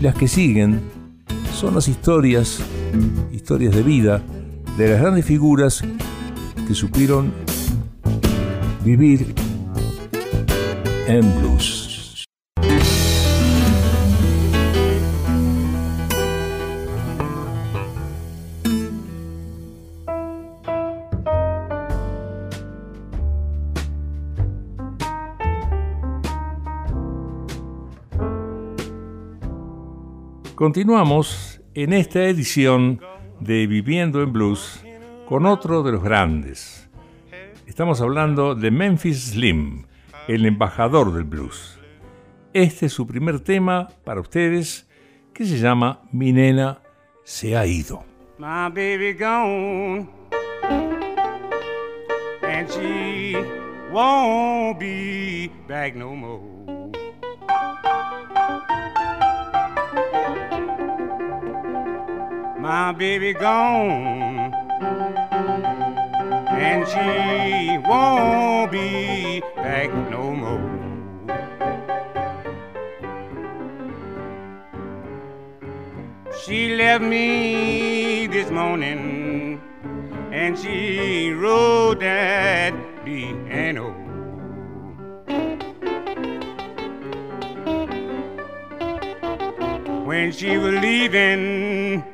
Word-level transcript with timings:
Las 0.00 0.14
que 0.14 0.28
siguen 0.28 0.80
son 1.54 1.74
las 1.74 1.86
historias, 1.86 2.60
historias 3.32 3.74
de 3.74 3.82
vida, 3.82 4.22
de 4.78 4.88
las 4.88 5.00
grandes 5.00 5.26
figuras 5.26 5.82
que 6.66 6.74
supieron 6.74 7.32
vivir 8.82 9.34
en 11.06 11.20
blues. 11.40 11.79
Continuamos 30.60 31.62
en 31.72 31.94
esta 31.94 32.22
edición 32.24 33.00
de 33.40 33.66
Viviendo 33.66 34.22
en 34.22 34.30
Blues 34.30 34.84
con 35.26 35.46
otro 35.46 35.82
de 35.82 35.90
los 35.90 36.02
grandes. 36.02 36.90
Estamos 37.66 38.02
hablando 38.02 38.54
de 38.54 38.70
Memphis 38.70 39.30
Slim, 39.30 39.86
el 40.28 40.44
embajador 40.44 41.14
del 41.14 41.24
blues. 41.24 41.80
Este 42.52 42.84
es 42.84 42.92
su 42.92 43.06
primer 43.06 43.40
tema 43.40 43.88
para 44.04 44.20
ustedes 44.20 44.86
que 45.32 45.46
se 45.46 45.56
llama 45.56 46.02
Mi 46.12 46.30
nena 46.30 46.82
se 47.24 47.56
ha 47.56 47.64
ido. 47.64 48.04
My 48.36 48.68
baby 48.68 49.14
gone 49.14 50.10
and 52.42 52.68
she 52.68 53.34
won't 53.90 54.78
be 54.78 55.50
back 55.66 55.94
no 55.96 56.14
more. 56.14 56.79
My 62.70 62.92
baby 62.92 63.32
gone, 63.32 64.54
and 66.66 66.86
she 66.86 67.78
won't 67.88 68.70
be 68.70 69.40
back 69.56 69.90
no 70.08 70.30
more. 70.42 70.70
She 76.44 76.76
left 76.76 77.02
me 77.02 78.28
this 78.28 78.52
morning, 78.52 79.60
and 80.30 80.56
she 80.56 81.32
wrote 81.32 81.98
that 81.98 82.72
piano. 83.04 83.88
When 90.06 90.30
she 90.30 90.56
was 90.56 90.74
leaving, 90.80 92.04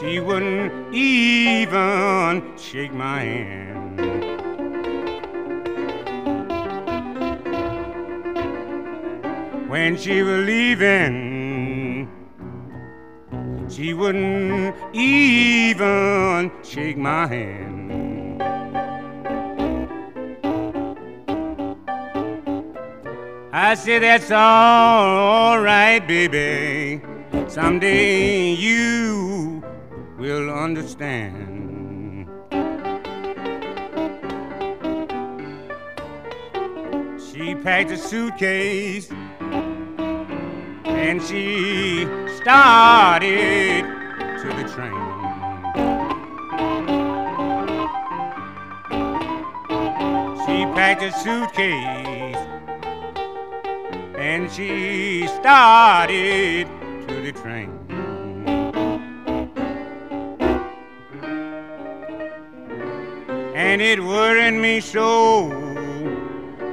she 0.00 0.20
wouldn't 0.20 0.94
even 0.94 2.42
shake 2.58 2.92
my 2.92 3.20
hand. 3.20 4.00
When 9.70 9.96
she 9.96 10.22
was 10.22 10.44
leaving, 10.44 12.10
she 13.68 13.94
wouldn't 13.94 14.76
even 14.94 16.50
shake 16.62 16.98
my 16.98 17.26
hand. 17.26 18.42
I 23.52 23.74
said, 23.74 24.02
That's 24.02 24.30
all 24.30 25.58
right, 25.60 26.06
baby. 26.06 27.00
Someday 27.48 28.52
you 28.52 29.25
will 30.18 30.50
understand. 30.50 32.26
She 37.20 37.54
packed 37.54 37.90
a 37.90 37.98
suitcase 37.98 39.10
and 40.84 41.22
she 41.22 42.06
started 42.36 43.84
to 44.40 44.48
the 44.56 44.64
train. 44.74 45.02
She 50.46 50.64
packed 50.74 51.02
a 51.02 51.12
suitcase 51.12 52.36
and 54.16 54.50
she 54.50 55.26
started 55.26 56.68
to 57.06 57.20
the 57.20 57.32
train. 57.32 57.85
And 63.76 63.82
it 63.82 64.02
worried 64.02 64.54
me 64.54 64.80
so. 64.80 65.50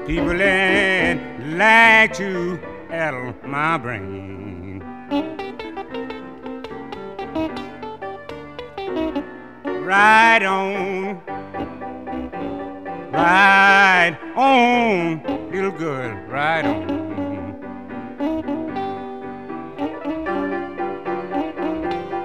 People 0.07 0.37
that 0.37 1.19
like 1.49 2.13
to 2.13 2.57
addle 2.89 3.35
my 3.45 3.77
brain. 3.77 4.79
Ride 9.83 10.43
on, 10.43 11.21
ride 13.11 14.17
on, 14.37 15.51
little 15.51 15.71
girl, 15.71 16.15
ride 16.29 16.65
on. 16.65 16.87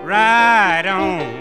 Ride 0.04 0.86
on. 0.86 1.38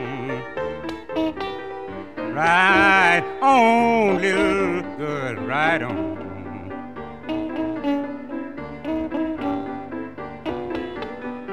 Right 2.34 3.27
on, 3.47 4.22
little 4.22 4.81
girl, 4.97 5.35
right 5.46 5.81
on. 5.81 6.18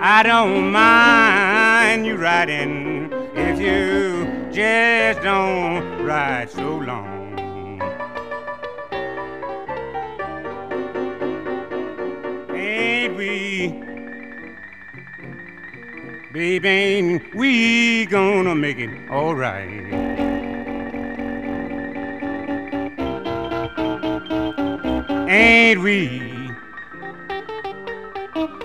I 0.00 0.22
don't 0.22 0.70
mind 0.70 2.04
you 2.04 2.16
riding 2.16 3.12
if 3.34 3.58
you 3.58 4.50
just 4.52 5.22
don't 5.22 6.04
ride 6.04 6.50
so 6.50 6.76
long. 6.76 7.12
Ain't 12.50 13.16
we, 13.16 13.82
baby, 16.32 16.68
ain't 16.68 17.34
we 17.34 18.06
gonna 18.06 18.54
make 18.54 18.78
it 18.78 19.10
all 19.10 19.34
Ain't 25.28 25.82
we? 25.82 26.50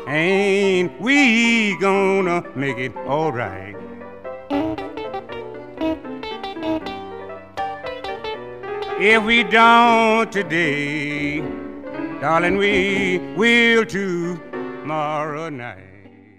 Ain't 0.08 1.00
we 1.00 1.78
gonna 1.80 2.44
make 2.56 2.78
it 2.78 2.96
all 3.08 3.32
right? 3.32 3.76
If 9.00 9.24
we 9.24 9.44
don't 9.44 10.30
today, 10.30 11.42
darling, 12.20 12.58
we 12.58 13.20
will 13.38 13.86
tomorrow 13.86 15.50
night. 15.50 15.86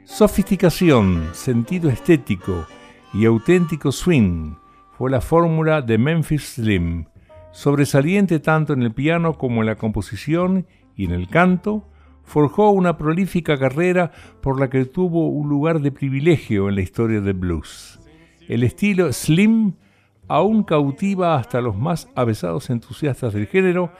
Sofisticación, 0.04 1.30
sentido 1.32 1.88
estético 1.88 2.66
y 3.14 3.24
auténtico 3.24 3.92
swing 3.92 4.56
fue 4.98 5.10
la 5.10 5.22
fórmula 5.22 5.80
de 5.80 5.96
Memphis 5.96 6.56
Slim 6.56 7.06
sobresaliente 7.52 8.38
tanto 8.38 8.72
en 8.72 8.82
el 8.82 8.92
piano 8.92 9.34
como 9.34 9.62
en 9.62 9.66
la 9.66 9.76
composición 9.76 10.66
y 10.96 11.04
en 11.04 11.12
el 11.12 11.28
canto, 11.28 11.84
forjó 12.24 12.70
una 12.70 12.96
prolífica 12.96 13.58
carrera 13.58 14.12
por 14.40 14.60
la 14.60 14.70
que 14.70 14.84
tuvo 14.84 15.28
un 15.28 15.48
lugar 15.48 15.80
de 15.80 15.90
privilegio 15.90 16.68
en 16.68 16.76
la 16.76 16.82
historia 16.82 17.20
del 17.20 17.34
blues. 17.34 17.98
El 18.48 18.62
estilo 18.62 19.12
slim 19.12 19.74
aún 20.28 20.62
cautiva 20.62 21.36
hasta 21.36 21.60
los 21.60 21.76
más 21.76 22.08
avesados 22.14 22.70
entusiastas 22.70 23.32
del 23.32 23.46
género 23.46 23.92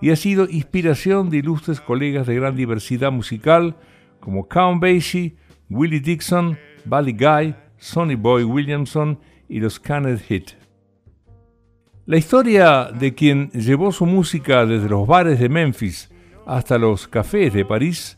y 0.00 0.10
ha 0.10 0.16
sido 0.16 0.46
inspiración 0.48 1.30
de 1.30 1.38
ilustres 1.38 1.80
colegas 1.80 2.26
de 2.26 2.34
gran 2.34 2.56
diversidad 2.56 3.10
musical 3.10 3.76
como 4.20 4.48
Count 4.48 4.82
Basie, 4.82 5.36
Willie 5.70 6.00
Dixon, 6.00 6.58
Buddy 6.84 7.12
Guy, 7.12 7.54
Sonny 7.78 8.16
Boy 8.16 8.44
Williamson 8.44 9.18
y 9.48 9.60
los 9.60 9.80
Canned 9.80 10.20
Hit. 10.20 10.67
La 12.08 12.16
historia 12.16 12.84
de 12.84 13.14
quien 13.14 13.50
llevó 13.50 13.92
su 13.92 14.06
música 14.06 14.64
desde 14.64 14.88
los 14.88 15.06
bares 15.06 15.38
de 15.38 15.50
Memphis 15.50 16.08
hasta 16.46 16.78
los 16.78 17.06
cafés 17.06 17.52
de 17.52 17.66
París, 17.66 18.16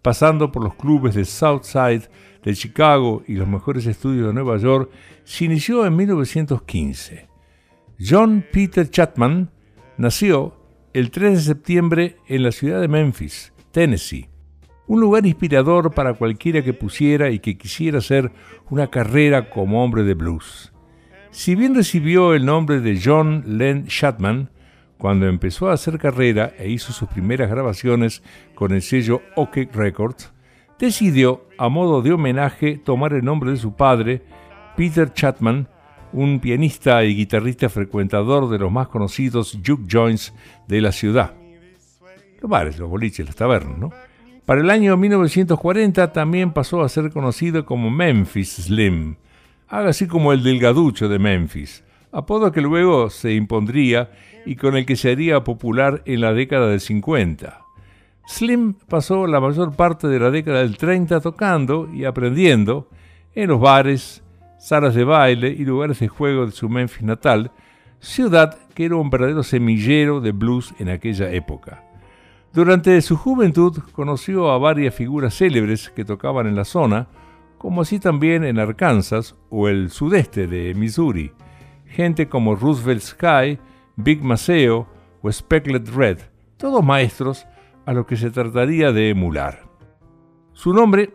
pasando 0.00 0.52
por 0.52 0.62
los 0.62 0.76
clubes 0.76 1.16
de 1.16 1.24
Southside 1.24 2.08
de 2.44 2.54
Chicago 2.54 3.24
y 3.26 3.34
los 3.34 3.48
mejores 3.48 3.84
estudios 3.86 4.28
de 4.28 4.32
Nueva 4.32 4.58
York, 4.58 4.92
se 5.24 5.46
inició 5.46 5.84
en 5.84 5.96
1915. 5.96 7.26
John 7.98 8.44
Peter 8.52 8.88
Chapman 8.88 9.50
nació 9.96 10.54
el 10.92 11.10
3 11.10 11.32
de 11.32 11.40
septiembre 11.40 12.18
en 12.28 12.44
la 12.44 12.52
ciudad 12.52 12.80
de 12.80 12.86
Memphis, 12.86 13.52
Tennessee. 13.72 14.28
un 14.86 15.00
lugar 15.00 15.26
inspirador 15.26 15.92
para 15.92 16.14
cualquiera 16.14 16.62
que 16.62 16.74
pusiera 16.74 17.28
y 17.30 17.40
que 17.40 17.58
quisiera 17.58 17.98
hacer 17.98 18.30
una 18.70 18.86
carrera 18.86 19.50
como 19.50 19.82
hombre 19.82 20.04
de 20.04 20.14
blues. 20.14 20.71
Si 21.32 21.54
bien 21.54 21.74
recibió 21.74 22.34
el 22.34 22.44
nombre 22.44 22.80
de 22.80 23.00
John 23.02 23.42
Len 23.46 23.86
Shatman, 23.86 24.50
cuando 24.98 25.26
empezó 25.26 25.70
a 25.70 25.72
hacer 25.72 25.98
carrera 25.98 26.52
e 26.58 26.68
hizo 26.68 26.92
sus 26.92 27.08
primeras 27.08 27.48
grabaciones 27.48 28.22
con 28.54 28.70
el 28.72 28.82
sello 28.82 29.22
OK 29.34 29.56
Records, 29.72 30.30
decidió, 30.78 31.46
a 31.56 31.70
modo 31.70 32.02
de 32.02 32.12
homenaje, 32.12 32.76
tomar 32.76 33.14
el 33.14 33.24
nombre 33.24 33.50
de 33.50 33.56
su 33.56 33.74
padre, 33.74 34.22
Peter 34.76 35.10
Chatman, 35.10 35.68
un 36.12 36.38
pianista 36.38 37.02
y 37.02 37.16
guitarrista 37.16 37.70
frecuentador 37.70 38.50
de 38.50 38.58
los 38.58 38.70
más 38.70 38.88
conocidos 38.88 39.58
juke 39.66 39.90
joints 39.90 40.34
de 40.68 40.82
la 40.82 40.92
ciudad. 40.92 41.32
Los 42.42 42.50
bares, 42.50 42.78
los 42.78 42.90
boliches, 42.90 43.24
las 43.24 43.36
tabernas, 43.36 43.78
¿no? 43.78 43.90
Para 44.44 44.60
el 44.60 44.68
año 44.68 44.98
1940 44.98 46.12
también 46.12 46.52
pasó 46.52 46.82
a 46.82 46.90
ser 46.90 47.10
conocido 47.10 47.64
como 47.64 47.90
Memphis 47.90 48.56
Slim, 48.56 49.16
así 49.72 50.06
como 50.06 50.32
el 50.32 50.42
delgaducho 50.42 51.08
de 51.08 51.18
Memphis, 51.18 51.82
apodo 52.12 52.52
que 52.52 52.60
luego 52.60 53.08
se 53.08 53.32
impondría 53.32 54.10
y 54.44 54.56
con 54.56 54.76
el 54.76 54.84
que 54.84 54.96
se 54.96 55.10
haría 55.10 55.42
popular 55.44 56.02
en 56.04 56.20
la 56.20 56.34
década 56.34 56.68
del 56.68 56.80
50. 56.80 57.62
Slim 58.26 58.74
pasó 58.74 59.26
la 59.26 59.40
mayor 59.40 59.74
parte 59.74 60.08
de 60.08 60.20
la 60.20 60.30
década 60.30 60.60
del 60.60 60.76
30 60.76 61.20
tocando 61.20 61.88
y 61.92 62.04
aprendiendo 62.04 62.88
en 63.34 63.48
los 63.48 63.60
bares, 63.60 64.22
salas 64.58 64.94
de 64.94 65.04
baile 65.04 65.48
y 65.48 65.64
lugares 65.64 65.98
de 66.00 66.08
juego 66.08 66.44
de 66.46 66.52
su 66.52 66.68
Memphis 66.68 67.02
natal, 67.02 67.50
ciudad 67.98 68.58
que 68.74 68.84
era 68.84 68.96
un 68.96 69.10
verdadero 69.10 69.42
semillero 69.42 70.20
de 70.20 70.32
blues 70.32 70.74
en 70.78 70.90
aquella 70.90 71.32
época. 71.32 71.82
Durante 72.52 73.00
su 73.00 73.16
juventud 73.16 73.78
conoció 73.92 74.50
a 74.50 74.58
varias 74.58 74.94
figuras 74.94 75.34
célebres 75.34 75.88
que 75.88 76.04
tocaban 76.04 76.46
en 76.46 76.56
la 76.56 76.66
zona, 76.66 77.08
como 77.62 77.82
así 77.82 78.00
también 78.00 78.42
en 78.42 78.58
Arkansas 78.58 79.36
o 79.48 79.68
el 79.68 79.90
sudeste 79.90 80.48
de 80.48 80.74
Missouri, 80.74 81.32
gente 81.86 82.28
como 82.28 82.56
Roosevelt 82.56 83.02
Sky, 83.02 83.56
Big 83.94 84.20
Maceo 84.24 84.88
o 85.22 85.30
Speckled 85.30 85.88
Red, 85.94 86.18
todos 86.56 86.84
maestros 86.84 87.46
a 87.86 87.92
los 87.92 88.04
que 88.06 88.16
se 88.16 88.32
trataría 88.32 88.90
de 88.90 89.10
emular. 89.10 89.62
Su 90.52 90.74
nombre 90.74 91.12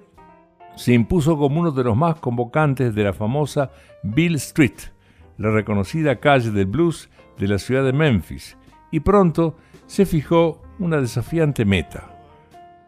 se 0.78 0.94
impuso 0.94 1.38
como 1.38 1.60
uno 1.60 1.72
de 1.72 1.84
los 1.84 1.98
más 1.98 2.16
convocantes 2.16 2.96
de 2.96 3.04
la 3.04 3.12
famosa 3.12 3.72
Bill 4.02 4.36
Street, 4.36 4.94
la 5.38 5.52
reconocida 5.52 6.22
calle 6.22 6.52
del 6.52 6.68
blues 6.68 7.10
de 7.38 7.50
la 7.50 7.58
ciudad 7.58 7.84
de 7.84 7.92
Memphis, 7.92 8.58
y 8.90 9.02
pronto 9.02 9.58
se 9.86 10.06
fijó 10.06 10.62
una 10.80 11.02
desafiante 11.02 11.66
meta. 11.66 12.18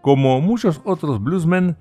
Como 0.02 0.40
muchos 0.40 0.80
otros 0.86 1.22
bluesmen 1.22 1.76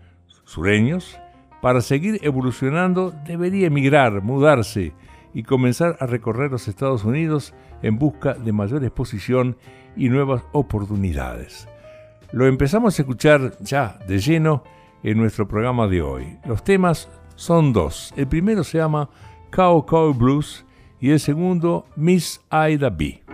sureños, 0.44 1.20
para 1.60 1.80
seguir 1.80 2.20
evolucionando 2.22 3.12
debería 3.26 3.66
emigrar, 3.66 4.22
mudarse 4.22 4.92
y 5.34 5.42
comenzar 5.42 5.96
a 6.00 6.06
recorrer 6.06 6.50
los 6.50 6.68
Estados 6.68 7.04
Unidos 7.04 7.54
en 7.82 7.98
busca 7.98 8.34
de 8.34 8.52
mayor 8.52 8.84
exposición 8.84 9.56
y 9.96 10.08
nuevas 10.08 10.42
oportunidades. 10.52 11.68
Lo 12.32 12.46
empezamos 12.46 12.98
a 12.98 13.02
escuchar 13.02 13.56
ya 13.60 13.98
de 14.06 14.18
lleno 14.18 14.62
en 15.02 15.18
nuestro 15.18 15.46
programa 15.48 15.86
de 15.86 16.02
hoy. 16.02 16.38
Los 16.44 16.62
temas 16.62 17.08
son 17.36 17.72
dos. 17.72 18.12
El 18.16 18.26
primero 18.26 18.64
se 18.64 18.78
llama 18.78 19.08
Cow 19.50 19.84
Cow 19.86 20.12
Blues 20.12 20.64
y 21.00 21.10
el 21.10 21.20
segundo 21.20 21.86
Miss 21.96 22.40
Ida 22.50 22.90
B. 22.90 23.27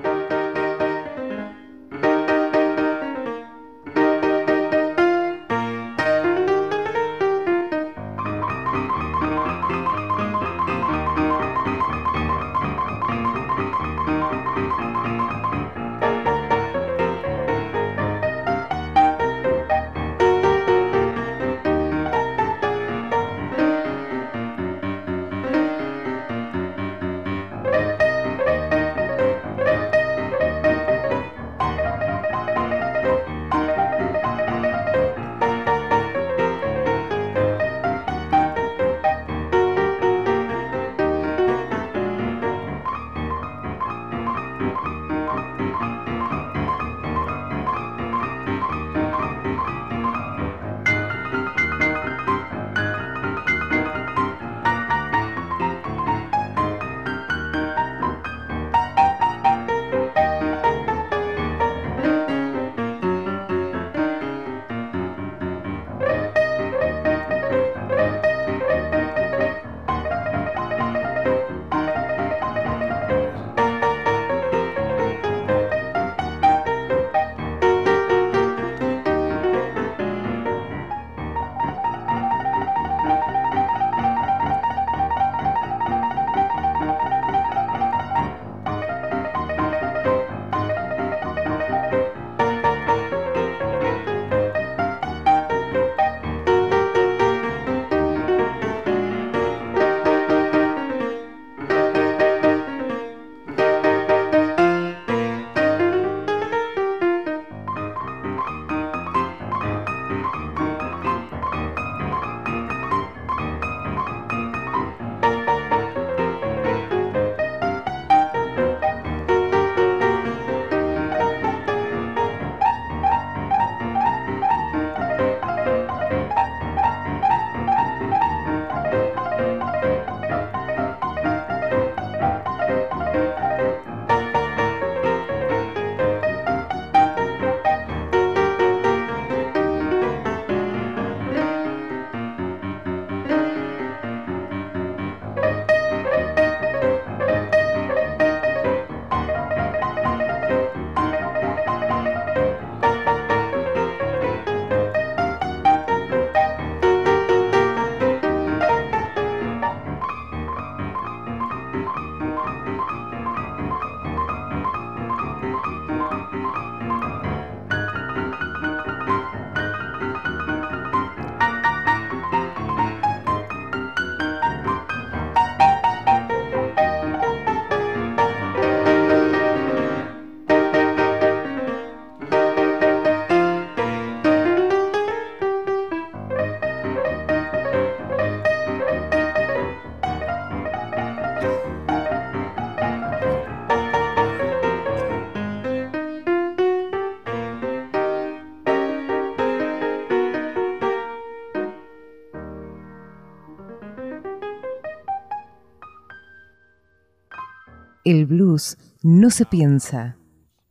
El 208.04 208.26
blues 208.26 208.76
no 209.02 209.30
se 209.30 209.46
piensa, 209.46 210.18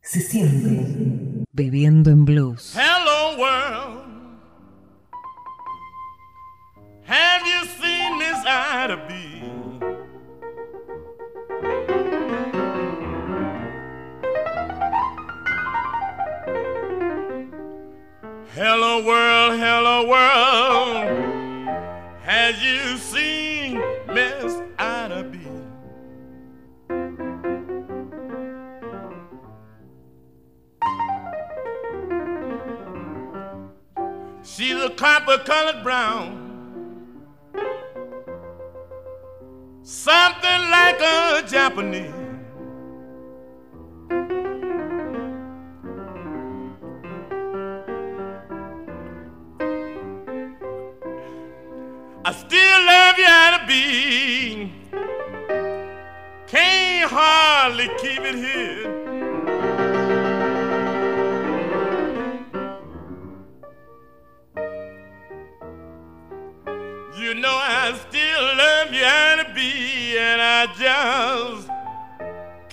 se 0.00 0.20
siente. 0.20 1.44
Bebiendo 1.50 2.12
en 2.12 2.24
blues. 2.24 2.76
Copper 35.36 35.44
colored 35.44 35.82
brown. 35.82 36.40
Something 39.82 40.70
like 40.70 41.00
a 41.00 41.44
Japanese. 41.46 42.13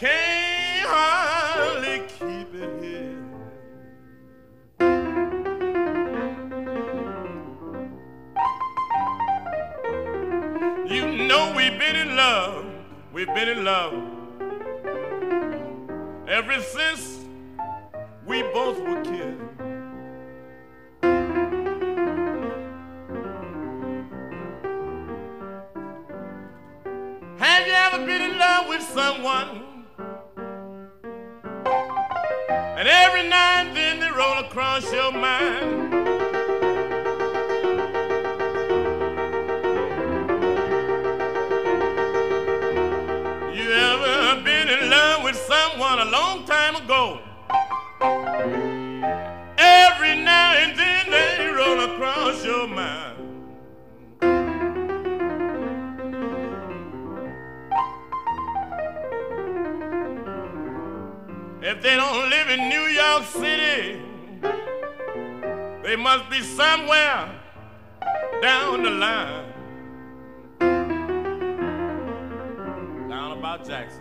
Can't 0.02 0.88
hardly 0.88 2.00
keep 2.08 2.56
it 2.56 2.84
here. 2.84 3.22
You 10.88 11.28
know 11.28 11.54
we've 11.56 11.78
been 11.78 11.96
in 11.96 12.16
love, 12.16 12.66
we've 13.14 13.28
been 13.28 13.48
in 13.48 13.64
love 13.64 13.94
ever 16.28 16.60
since 16.62 17.20
we 18.26 18.42
both 18.42 18.80
were 18.80 19.04
kids. 19.04 19.40
Have 27.38 27.68
you 27.68 27.74
ever 27.74 28.04
been 28.08 28.22
in 28.32 28.40
love 28.40 28.68
with 28.68 28.82
someone? 28.82 29.61
Across 34.52 34.92
your 34.92 35.14
mind. 35.14 35.91
Must 66.02 66.30
be 66.32 66.42
somewhere 66.42 67.30
down 68.42 68.82
the 68.82 68.90
line. 68.90 69.54
Down 73.08 73.38
about 73.38 73.68
Jackson. 73.68 74.01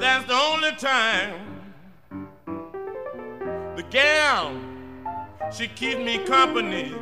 That's 0.00 0.26
the 0.26 0.34
only 0.34 0.72
time 0.76 1.58
the 3.76 3.82
gal 3.90 4.58
she 5.52 5.68
keeps 5.68 5.98
me 5.98 6.18
company. 6.24 6.94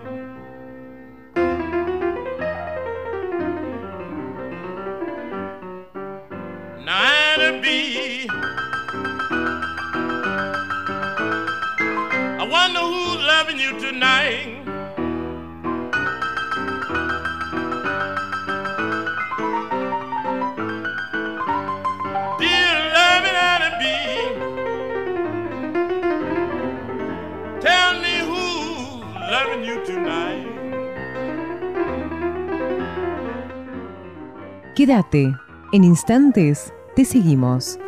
Quédate. 34.78 35.34
En 35.72 35.82
instantes 35.82 36.72
te 36.94 37.04
seguimos. 37.04 37.80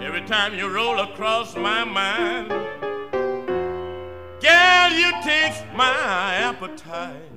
Every 0.00 0.24
time 0.24 0.56
you 0.56 0.68
roll 0.68 1.00
across 1.00 1.56
my 1.56 1.84
mind, 1.84 2.48
girl, 4.40 4.92
you 4.92 5.10
taste 5.24 5.66
my 5.76 6.44
appetite. 6.44 7.28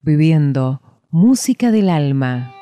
Viviendo 0.00 0.80
música 1.10 1.70
del 1.72 1.90
alma. 1.90 2.54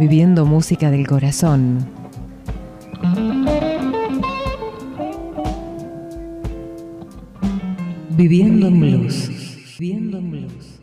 Viviendo 0.00 0.44
música 0.46 0.90
del 0.90 1.06
corazón. 1.06 1.99
Viviendo 8.20 8.66
en 8.66 8.80
blues. 8.80 9.30
Viviendo 9.78 10.18
en 10.18 10.30
blues. 10.30 10.78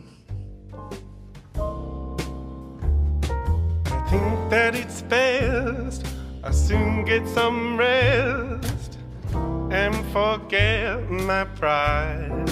I 3.86 4.10
think 4.10 4.50
that 4.50 4.74
it's 4.74 5.02
best 5.02 6.04
I 6.42 6.50
soon 6.50 7.04
get 7.04 7.28
some 7.28 7.78
rest 7.78 8.98
and 9.70 9.94
forget 10.12 11.08
my 11.08 11.44
pride. 11.54 12.44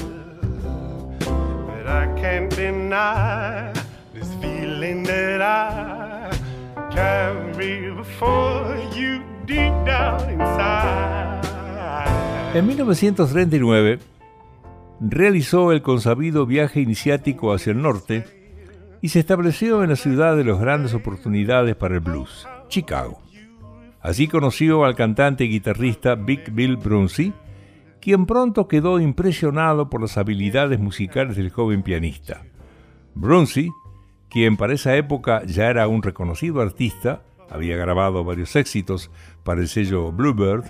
But 1.18 1.88
I 1.88 2.06
can't 2.14 2.54
deny 2.54 3.72
this 4.14 4.28
feeling 4.40 5.02
that 5.02 5.42
I 5.42 6.30
carry 6.94 7.90
before 7.90 8.76
you 8.94 9.20
deep 9.46 9.74
down 9.84 10.30
inside. 10.30 11.42
En 12.54 12.64
1939 12.64 14.14
realizó 15.00 15.72
el 15.72 15.82
consabido 15.82 16.46
viaje 16.46 16.80
iniciático 16.80 17.52
hacia 17.52 17.72
el 17.72 17.82
norte 17.82 18.24
y 19.02 19.08
se 19.08 19.20
estableció 19.20 19.82
en 19.82 19.90
la 19.90 19.96
ciudad 19.96 20.36
de 20.36 20.44
las 20.44 20.58
grandes 20.58 20.94
oportunidades 20.94 21.76
para 21.76 21.94
el 21.94 22.00
blues. 22.00 22.46
Chicago. 22.68 23.20
Allí 24.00 24.28
conoció 24.28 24.84
al 24.84 24.94
cantante 24.94 25.44
y 25.44 25.48
guitarrista 25.48 26.14
Big 26.14 26.52
Bill 26.52 26.76
Brunsey, 26.76 27.32
quien 28.00 28.26
pronto 28.26 28.68
quedó 28.68 29.00
impresionado 29.00 29.90
por 29.90 30.00
las 30.00 30.16
habilidades 30.16 30.78
musicales 30.78 31.36
del 31.36 31.50
joven 31.50 31.82
pianista. 31.82 32.44
Brunsey, 33.14 33.70
quien 34.30 34.56
para 34.56 34.74
esa 34.74 34.96
época 34.96 35.42
ya 35.44 35.68
era 35.68 35.88
un 35.88 36.02
reconocido 36.02 36.60
artista, 36.60 37.22
había 37.50 37.76
grabado 37.76 38.24
varios 38.24 38.54
éxitos 38.56 39.10
para 39.44 39.60
el 39.60 39.68
sello 39.68 40.12
Bluebird 40.12 40.64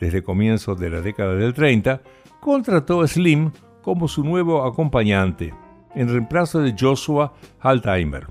desde 0.00 0.22
comienzos 0.22 0.78
de 0.80 0.90
la 0.90 1.00
década 1.00 1.34
del 1.34 1.54
30, 1.54 2.02
contrató 2.42 3.02
a 3.02 3.06
Slim 3.06 3.52
como 3.82 4.08
su 4.08 4.24
nuevo 4.24 4.64
acompañante, 4.64 5.54
en 5.94 6.08
reemplazo 6.08 6.58
de 6.58 6.74
Joshua 6.76 7.34
Altheimer. 7.60 8.26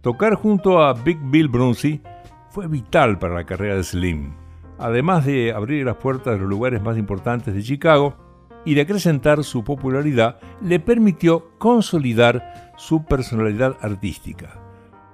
Tocar 0.00 0.36
junto 0.36 0.82
a 0.82 0.94
Big 0.94 1.18
Bill 1.22 1.48
Brunsey 1.48 2.00
fue 2.48 2.66
vital 2.66 3.18
para 3.18 3.34
la 3.34 3.44
carrera 3.44 3.76
de 3.76 3.84
Slim, 3.84 4.32
además 4.78 5.26
de 5.26 5.52
abrir 5.52 5.84
las 5.84 5.96
puertas 5.96 6.32
de 6.32 6.40
los 6.40 6.48
lugares 6.48 6.80
más 6.80 6.96
importantes 6.96 7.52
de 7.52 7.62
Chicago 7.62 8.16
y 8.64 8.72
de 8.72 8.80
acrecentar 8.80 9.44
su 9.44 9.62
popularidad, 9.64 10.38
le 10.62 10.80
permitió 10.80 11.50
consolidar 11.58 12.72
su 12.78 13.04
personalidad 13.04 13.76
artística. 13.82 14.58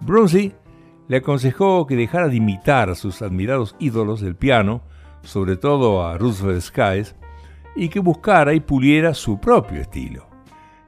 Brunsey 0.00 0.54
le 1.08 1.16
aconsejó 1.16 1.88
que 1.88 1.96
dejara 1.96 2.28
de 2.28 2.36
imitar 2.36 2.88
a 2.88 2.94
sus 2.94 3.20
admirados 3.20 3.74
ídolos 3.80 4.20
del 4.20 4.36
piano, 4.36 4.82
sobre 5.22 5.56
todo 5.56 6.06
a 6.06 6.16
Roosevelt 6.18 6.62
Skies, 6.62 7.16
y 7.74 7.88
que 7.88 8.00
buscara 8.00 8.54
y 8.54 8.60
puliera 8.60 9.14
su 9.14 9.38
propio 9.38 9.80
estilo. 9.80 10.26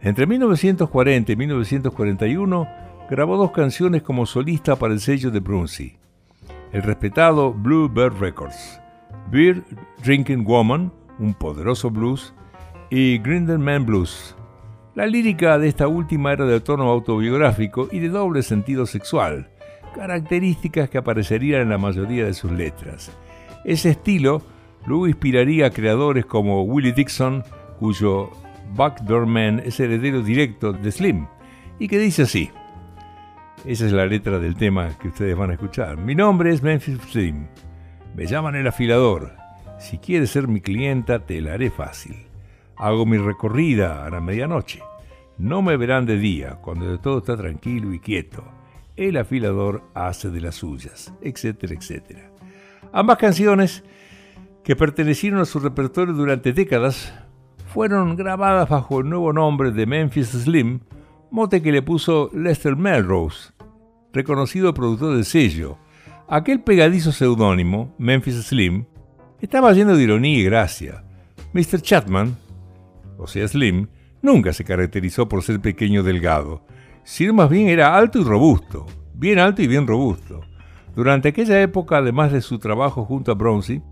Entre 0.00 0.26
1940 0.26 1.32
y 1.32 1.36
1941 1.36 2.68
grabó 3.08 3.36
dos 3.36 3.52
canciones 3.52 4.02
como 4.02 4.26
solista 4.26 4.76
para 4.76 4.92
el 4.92 5.00
sello 5.00 5.30
de 5.30 5.40
Brunsey, 5.40 5.96
el 6.72 6.82
respetado 6.82 7.52
Bluebird 7.52 8.18
Records, 8.18 8.80
Beer 9.30 9.62
Drinking 10.02 10.44
Woman, 10.44 10.92
un 11.18 11.34
poderoso 11.34 11.90
blues, 11.90 12.34
y 12.90 13.18
Grindelman 13.18 13.86
Blues. 13.86 14.36
La 14.94 15.06
lírica 15.06 15.58
de 15.58 15.68
esta 15.68 15.88
última 15.88 16.32
era 16.32 16.44
de 16.44 16.60
tono 16.60 16.88
autobiográfico 16.90 17.88
y 17.90 17.98
de 17.98 18.08
doble 18.08 18.42
sentido 18.42 18.86
sexual, 18.86 19.50
características 19.94 20.90
que 20.90 20.98
aparecerían 20.98 21.62
en 21.62 21.70
la 21.70 21.78
mayoría 21.78 22.26
de 22.26 22.34
sus 22.34 22.52
letras. 22.52 23.10
Ese 23.64 23.90
estilo 23.90 24.42
luego 24.86 25.06
inspiraría 25.06 25.66
a 25.66 25.70
creadores 25.70 26.26
como 26.26 26.62
Willie 26.62 26.92
Dixon, 26.92 27.44
cuyo 27.78 28.30
Backdoor 28.74 29.26
Man 29.26 29.62
es 29.64 29.78
heredero 29.80 30.22
directo 30.22 30.72
de 30.72 30.90
Slim, 30.90 31.26
y 31.78 31.88
que 31.88 31.98
dice 31.98 32.22
así. 32.22 32.50
Esa 33.64 33.86
es 33.86 33.92
la 33.92 34.06
letra 34.06 34.38
del 34.38 34.56
tema 34.56 34.90
que 34.98 35.08
ustedes 35.08 35.36
van 35.36 35.50
a 35.50 35.54
escuchar. 35.54 35.96
Mi 35.96 36.14
nombre 36.14 36.52
es 36.52 36.62
Memphis 36.62 36.98
Slim. 37.10 37.46
Me 38.14 38.26
llaman 38.26 38.56
el 38.56 38.66
afilador. 38.66 39.32
Si 39.78 39.98
quieres 39.98 40.30
ser 40.30 40.48
mi 40.48 40.60
clienta, 40.60 41.20
te 41.20 41.40
la 41.40 41.54
haré 41.54 41.70
fácil. 41.70 42.26
Hago 42.76 43.06
mi 43.06 43.16
recorrida 43.16 44.04
a 44.04 44.10
la 44.10 44.20
medianoche. 44.20 44.82
No 45.38 45.62
me 45.62 45.76
verán 45.76 46.06
de 46.06 46.18
día, 46.18 46.58
cuando 46.60 46.99
todo 47.00 47.18
está 47.18 47.36
tranquilo 47.36 47.92
y 47.92 48.00
quieto. 48.00 48.44
El 48.97 49.16
afilador 49.16 49.82
hace 49.94 50.30
de 50.30 50.40
las 50.40 50.56
suyas, 50.56 51.12
etcétera, 51.23 51.75
etcétera. 51.75 52.30
Ambas 52.92 53.16
canciones, 53.18 53.82
que 54.64 54.74
pertenecieron 54.74 55.40
a 55.40 55.44
su 55.44 55.60
repertorio 55.60 56.14
durante 56.14 56.52
décadas, 56.52 57.12
fueron 57.66 58.16
grabadas 58.16 58.68
bajo 58.68 59.00
el 59.00 59.08
nuevo 59.10 59.32
nombre 59.32 59.70
de 59.70 59.84
Memphis 59.84 60.28
Slim, 60.28 60.80
mote 61.30 61.60
que 61.60 61.70
le 61.70 61.82
puso 61.82 62.30
Lester 62.32 62.74
Melrose, 62.74 63.52
reconocido 64.12 64.72
productor 64.72 65.14
del 65.14 65.26
sello. 65.26 65.76
Aquel 66.28 66.62
pegadizo 66.62 67.12
seudónimo, 67.12 67.94
Memphis 67.98 68.46
Slim, 68.46 68.86
estaba 69.40 69.72
lleno 69.72 69.96
de 69.96 70.02
ironía 70.02 70.38
y 70.38 70.44
gracia. 70.44 71.04
Mr. 71.52 71.82
Chapman, 71.82 72.34
o 73.18 73.26
sea 73.26 73.46
Slim, 73.46 73.88
nunca 74.22 74.54
se 74.54 74.64
caracterizó 74.64 75.28
por 75.28 75.42
ser 75.42 75.60
pequeño 75.60 76.02
delgado, 76.02 76.64
sino 77.02 77.34
más 77.34 77.50
bien 77.50 77.68
era 77.68 77.94
alto 77.96 78.18
y 78.18 78.24
robusto, 78.24 78.86
bien 79.12 79.38
alto 79.38 79.60
y 79.60 79.66
bien 79.66 79.86
robusto. 79.86 80.40
Durante 80.96 81.28
aquella 81.28 81.60
época, 81.60 81.98
además 81.98 82.32
de 82.32 82.40
su 82.40 82.58
trabajo 82.58 83.04
junto 83.04 83.30
a 83.30 83.34
Bronzy, 83.34 83.82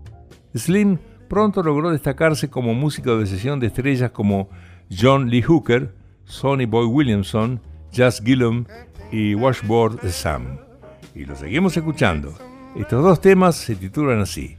Slim 0.55 0.99
pronto 1.27 1.63
logró 1.63 1.91
destacarse 1.91 2.49
como 2.49 2.73
músico 2.73 3.17
de 3.17 3.25
sesión 3.25 3.59
de 3.59 3.67
estrellas 3.67 4.11
como 4.11 4.49
John 4.89 5.29
Lee 5.29 5.41
Hooker, 5.41 5.93
Sonny 6.25 6.65
Boy 6.65 6.85
Williamson, 6.85 7.59
Jazz 7.91 8.21
Gillum 8.23 8.65
y 9.11 9.35
Washboard 9.35 9.99
Sam. 10.09 10.59
Y 11.15 11.25
lo 11.25 11.35
seguimos 11.35 11.75
escuchando. 11.75 12.33
Estos 12.75 13.03
dos 13.03 13.21
temas 13.21 13.55
se 13.55 13.75
titulan 13.75 14.19
así: 14.19 14.57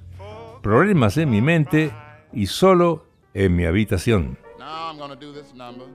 Problemas 0.62 1.16
en 1.16 1.30
mi 1.30 1.40
mente 1.40 1.92
y 2.32 2.46
solo 2.46 3.06
en 3.34 3.54
mi 3.56 3.64
habitación. 3.64 4.38
Now 4.58 4.90
I'm 4.90 4.98
gonna 4.98 5.16
do 5.16 5.32
this 5.32 5.54
number 5.54 5.86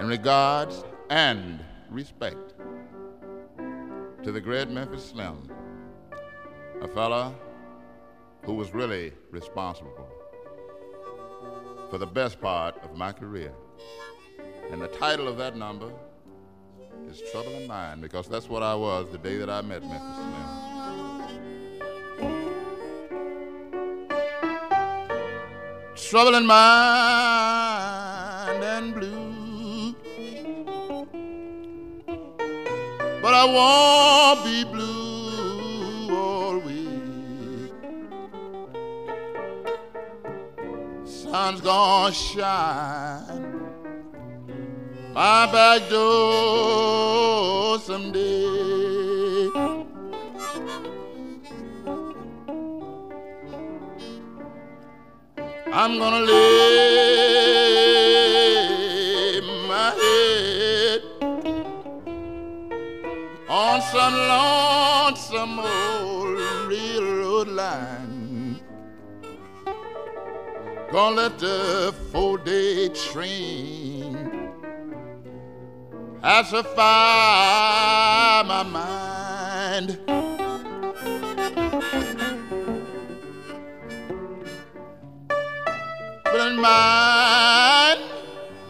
in 0.00 0.08
regards, 0.08 0.84
and 1.10 1.60
respect 1.90 2.54
Memphis. 4.70 5.14
A 6.80 6.88
fella 6.88 7.34
who 8.42 8.54
was 8.54 8.74
really 8.74 9.12
responsible 9.30 10.08
for 11.90 11.98
the 11.98 12.06
best 12.06 12.40
part 12.40 12.76
of 12.82 12.96
my 12.96 13.12
career. 13.12 13.52
And 14.70 14.80
the 14.80 14.88
title 14.88 15.28
of 15.28 15.36
that 15.38 15.56
number 15.56 15.92
is 17.08 17.22
Trouble 17.32 17.52
in 17.52 17.66
Mind 17.66 18.00
because 18.00 18.28
that's 18.28 18.48
what 18.48 18.62
I 18.62 18.74
was 18.74 19.10
the 19.10 19.18
day 19.18 19.36
that 19.36 19.50
I 19.50 19.60
met 19.62 19.82
Memphis 19.82 20.16
Slim. 20.16 20.44
Trouble 26.10 26.34
in 26.34 26.46
mind 26.46 26.64
and 28.62 28.94
blue. 28.94 29.94
But 33.22 33.34
I 33.34 33.44
won't 33.44 34.44
be 34.44 34.64
blue 34.64 35.03
sun's 41.34 41.60
gonna 41.62 42.14
shine 42.14 43.44
my 45.12 45.46
back 45.54 45.80
door 45.90 47.76
someday. 47.80 49.50
I'm 55.80 55.92
gonna 55.98 56.24
lay 56.32 56.44
my 59.72 59.90
head 60.02 61.00
on 63.48 63.76
some 63.92 64.16
lonesome 64.34 65.58
old 65.58 66.38
railroad 66.68 67.48
line. 67.48 67.93
Gonna 70.94 71.16
let 71.16 71.38
the 71.40 71.92
four 72.12 72.38
day 72.38 72.88
train 72.88 74.14
pacify 76.22 76.76
my 78.46 78.62
mind. 78.62 79.98
But 86.22 86.40
in 86.46 86.60
mind, 86.60 88.00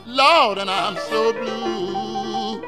Lord, 0.07 0.57
and 0.57 0.71
I'm 0.71 0.97
so 0.97 1.31
blue. 1.35 2.63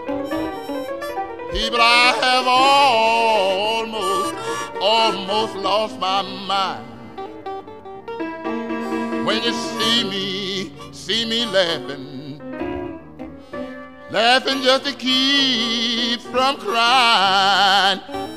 People, 1.50 1.80
I 1.80 2.12
have 2.20 2.46
almost, 2.46 4.34
almost 4.82 5.56
lost 5.56 5.98
my 5.98 6.20
mind 6.20 6.95
when 9.26 9.42
you 9.42 9.52
see 9.52 10.04
me, 10.04 10.72
see 10.92 11.26
me 11.26 11.44
laughing, 11.46 12.38
laughing 14.08 14.62
just 14.62 14.84
to 14.84 14.92
keep 14.92 16.20
from 16.20 16.56
crying. 16.58 18.35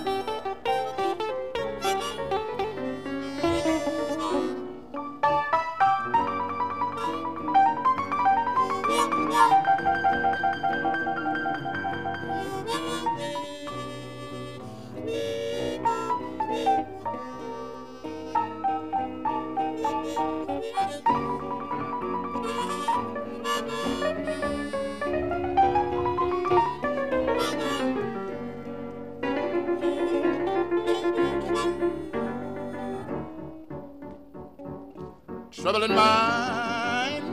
Troubling 35.72 35.96
mind. 35.96 37.26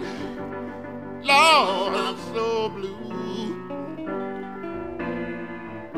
Lord, 1.25 1.94
I'm 1.94 2.18
so 2.35 2.68
blue. 2.68 3.68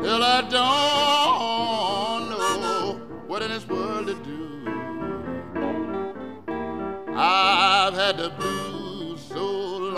Till 0.01 0.23
I 0.23 0.41
don't 0.57 2.29
know 2.29 3.01
what 3.27 3.41
in 3.41 3.51
this 3.51 3.67
world 3.67 4.07
to 4.07 4.13
do. 4.13 4.65
I've 7.13 7.95
had 7.95 8.17
the 8.17 8.29
blues 8.29 9.19
so 9.21 9.45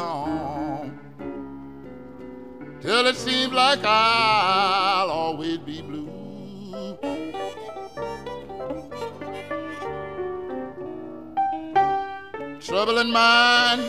long. 0.02 1.00
Till 2.82 3.06
it 3.06 3.18
seems 3.18 3.54
like 3.54 3.84
I'll 3.84 5.12
trouble 12.84 13.00
in 13.00 13.12
mind, 13.12 13.84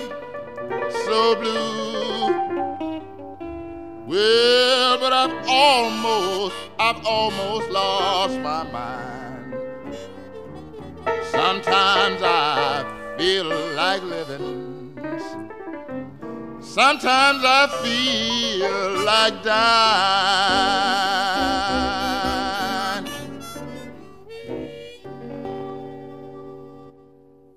so 1.07 1.35
blue. 1.37 2.27
Well, 4.07 4.99
but 4.99 5.13
I've 5.15 5.47
almost, 5.49 6.55
I've 6.79 7.03
almost 7.07 7.71
lost 7.71 8.39
my 8.41 8.65
mind. 8.65 9.55
Sometimes 11.31 12.21
I 12.23 12.85
feel 13.17 13.47
like 13.75 14.03
living. 14.03 14.99
Sometimes 16.61 17.43
I 17.45 17.69
feel 17.83 19.05
like 19.07 19.43
dying. 19.43 20.73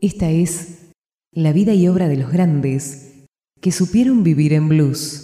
Esta 0.02 0.30
es 0.30 0.75
la 1.36 1.52
vida 1.52 1.74
y 1.74 1.86
obra 1.90 2.08
de 2.08 2.16
los 2.16 2.32
grandes 2.32 3.28
que 3.60 3.74
supieron 3.74 4.24
vivir 4.24 4.54
en 4.54 4.70
blues. 4.70 5.22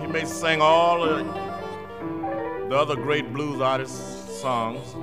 He, 0.00 0.06
may 0.06 0.24
sing 0.24 0.60
all 0.60 1.04
the 2.68 2.76
other 2.76 2.94
great 2.94 3.32
blues 3.32 3.60
artists' 3.60 4.40
songs, 4.40 4.94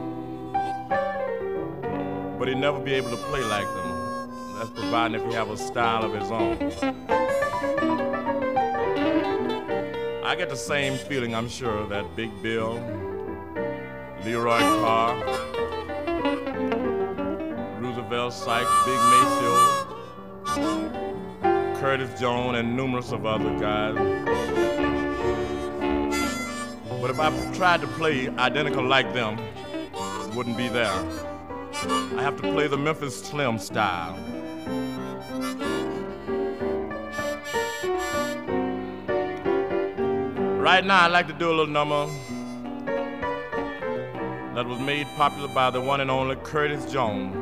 but 2.41 2.47
he'd 2.47 2.57
never 2.57 2.79
be 2.79 2.93
able 2.95 3.11
to 3.11 3.17
play 3.17 3.43
like 3.43 3.67
them. 3.67 4.55
That's 4.57 4.71
providing 4.71 5.21
if 5.21 5.27
he 5.27 5.33
have 5.33 5.51
a 5.51 5.57
style 5.57 6.03
of 6.03 6.11
his 6.19 6.31
own. 6.31 6.57
I 10.23 10.35
get 10.35 10.49
the 10.49 10.55
same 10.55 10.97
feeling, 10.97 11.35
I'm 11.35 11.47
sure, 11.47 11.85
that 11.89 12.15
Big 12.15 12.31
Bill, 12.41 12.79
Leroy 14.25 14.57
Carr, 14.57 15.17
Roosevelt 17.79 18.33
Sykes, 18.33 18.71
Big 18.87 18.97
Maceo, 19.11 19.55
Curtis 21.79 22.19
Jones, 22.19 22.57
and 22.57 22.75
numerous 22.75 23.11
of 23.11 23.27
other 23.27 23.55
guys. 23.59 23.95
But 26.99 27.11
if 27.11 27.19
I 27.19 27.53
tried 27.53 27.81
to 27.81 27.87
play 27.99 28.29
identical 28.29 28.83
like 28.83 29.13
them, 29.13 29.37
it 29.37 30.35
wouldn't 30.35 30.57
be 30.57 30.69
there. 30.69 31.30
I 31.83 32.21
have 32.21 32.35
to 32.41 32.43
play 32.43 32.67
the 32.67 32.77
Memphis 32.77 33.23
Slim 33.23 33.57
style. 33.57 34.15
Right 40.59 40.85
now, 40.85 41.05
I'd 41.05 41.11
like 41.11 41.25
to 41.27 41.33
do 41.33 41.49
a 41.49 41.55
little 41.55 41.65
number 41.65 42.05
that 44.53 44.67
was 44.67 44.79
made 44.79 45.07
popular 45.17 45.47
by 45.47 45.71
the 45.71 45.81
one 45.81 46.01
and 46.01 46.11
only 46.11 46.35
Curtis 46.43 46.91
Jones 46.91 47.35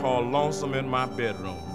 called 0.00 0.30
Lonesome 0.30 0.74
in 0.74 0.88
My 0.88 1.06
Bedroom. 1.06 1.67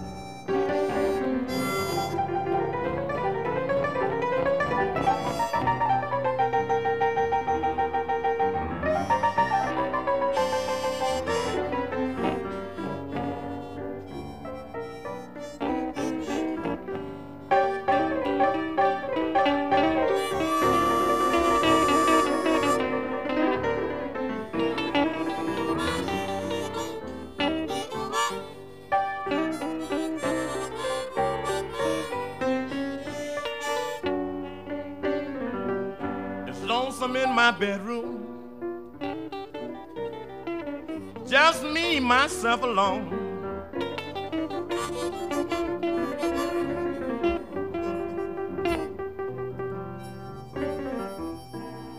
Lonesome 37.04 37.16
in 37.18 37.36
my 37.36 37.52
bedroom. 37.52 38.20
Just 41.28 41.64
me, 41.64 42.00
myself 42.00 42.64
alone. 42.64 43.20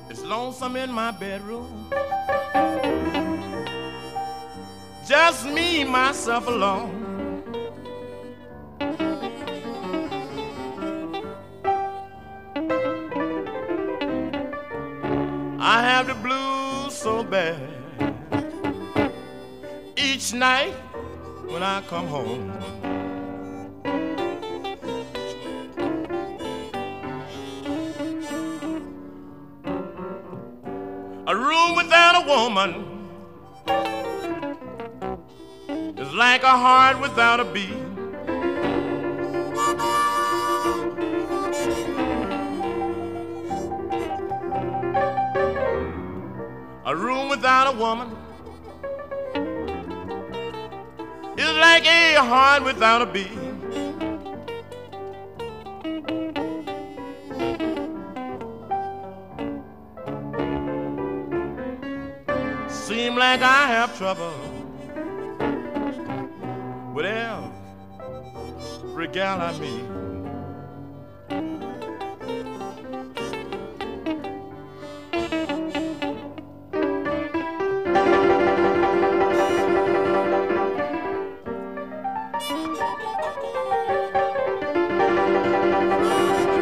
It's 0.08 0.22
lonesome 0.22 0.76
in 0.76 0.90
my 0.90 1.10
bedroom. 1.10 1.90
Just 5.06 5.44
me, 5.46 5.84
myself 5.84 6.46
alone. 6.46 7.03
Night 20.34 20.72
when 21.46 21.62
I 21.62 21.80
come 21.82 22.08
home. 22.08 22.50
A 31.26 31.36
room 31.36 31.76
without 31.76 32.22
a 32.22 32.26
woman 32.26 32.70
is 35.96 36.12
like 36.14 36.42
a 36.42 36.48
heart 36.48 37.00
without 37.00 37.40
a 37.40 37.44
beat. 37.44 37.70
A 46.86 46.94
room 46.94 47.28
without 47.28 47.74
a 47.74 47.78
woman 47.78 48.23
like 51.74 51.86
a 51.86 52.22
heart 52.22 52.62
without 52.62 53.02
a 53.02 53.06
beat. 53.06 53.26
Seem 62.70 63.16
like 63.16 63.42
I 63.42 63.66
have 63.74 63.98
trouble 63.98 64.34
with 66.94 67.06
every 67.06 69.08
gal 69.08 69.40
I 69.40 69.58
meet. 69.58 69.93
Thank 82.54 82.78
you. 86.48 86.53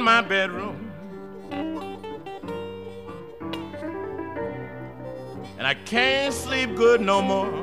In 0.00 0.04
my 0.04 0.22
bedroom. 0.22 0.90
And 5.58 5.66
I 5.66 5.74
can't 5.74 6.32
sleep 6.32 6.74
good 6.74 7.02
no 7.02 7.20
more. 7.20 7.59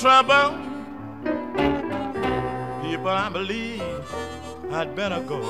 Trouble, 0.00 0.54
people, 2.82 3.08
I 3.08 3.28
believe 3.32 3.82
I'd 4.70 4.94
better 4.94 5.20
go. 5.22 5.42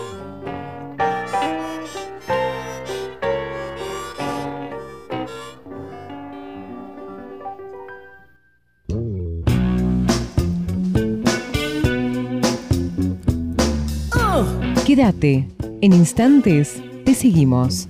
Quédate. 14.87 15.47
En 15.81 15.93
instantes 15.93 16.83
te 17.05 17.15
seguimos. 17.15 17.87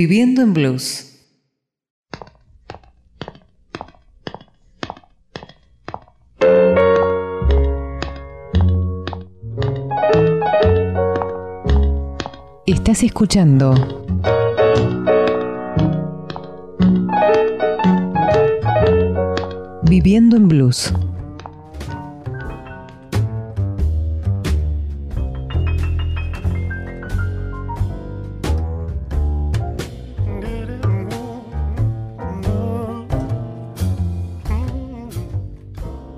Viviendo 0.00 0.42
en 0.42 0.54
Blues. 0.54 1.06
Estás 12.64 13.02
escuchando 13.02 13.74
Viviendo 19.82 20.36
en 20.36 20.46
Blues. 20.46 20.94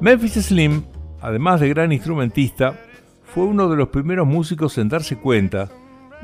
Memphis 0.00 0.32
Slim, 0.46 0.82
además 1.20 1.60
de 1.60 1.68
gran 1.68 1.92
instrumentista, 1.92 2.74
fue 3.22 3.44
uno 3.44 3.68
de 3.68 3.76
los 3.76 3.90
primeros 3.90 4.26
músicos 4.26 4.78
en 4.78 4.88
darse 4.88 5.16
cuenta 5.16 5.68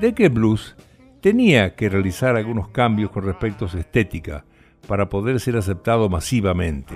de 0.01 0.15
que 0.15 0.25
el 0.25 0.31
blues 0.31 0.75
tenía 1.21 1.75
que 1.77 1.91
realizar 1.91 2.37
algunos 2.37 2.69
cambios 2.69 3.11
con 3.11 3.27
respecto 3.27 3.67
a 3.67 3.69
su 3.69 3.77
estética 3.77 4.47
para 4.89 5.11
poder 5.11 5.41
ser 5.41 5.59
aceptado 5.59 6.09
masivamente. 6.09 6.95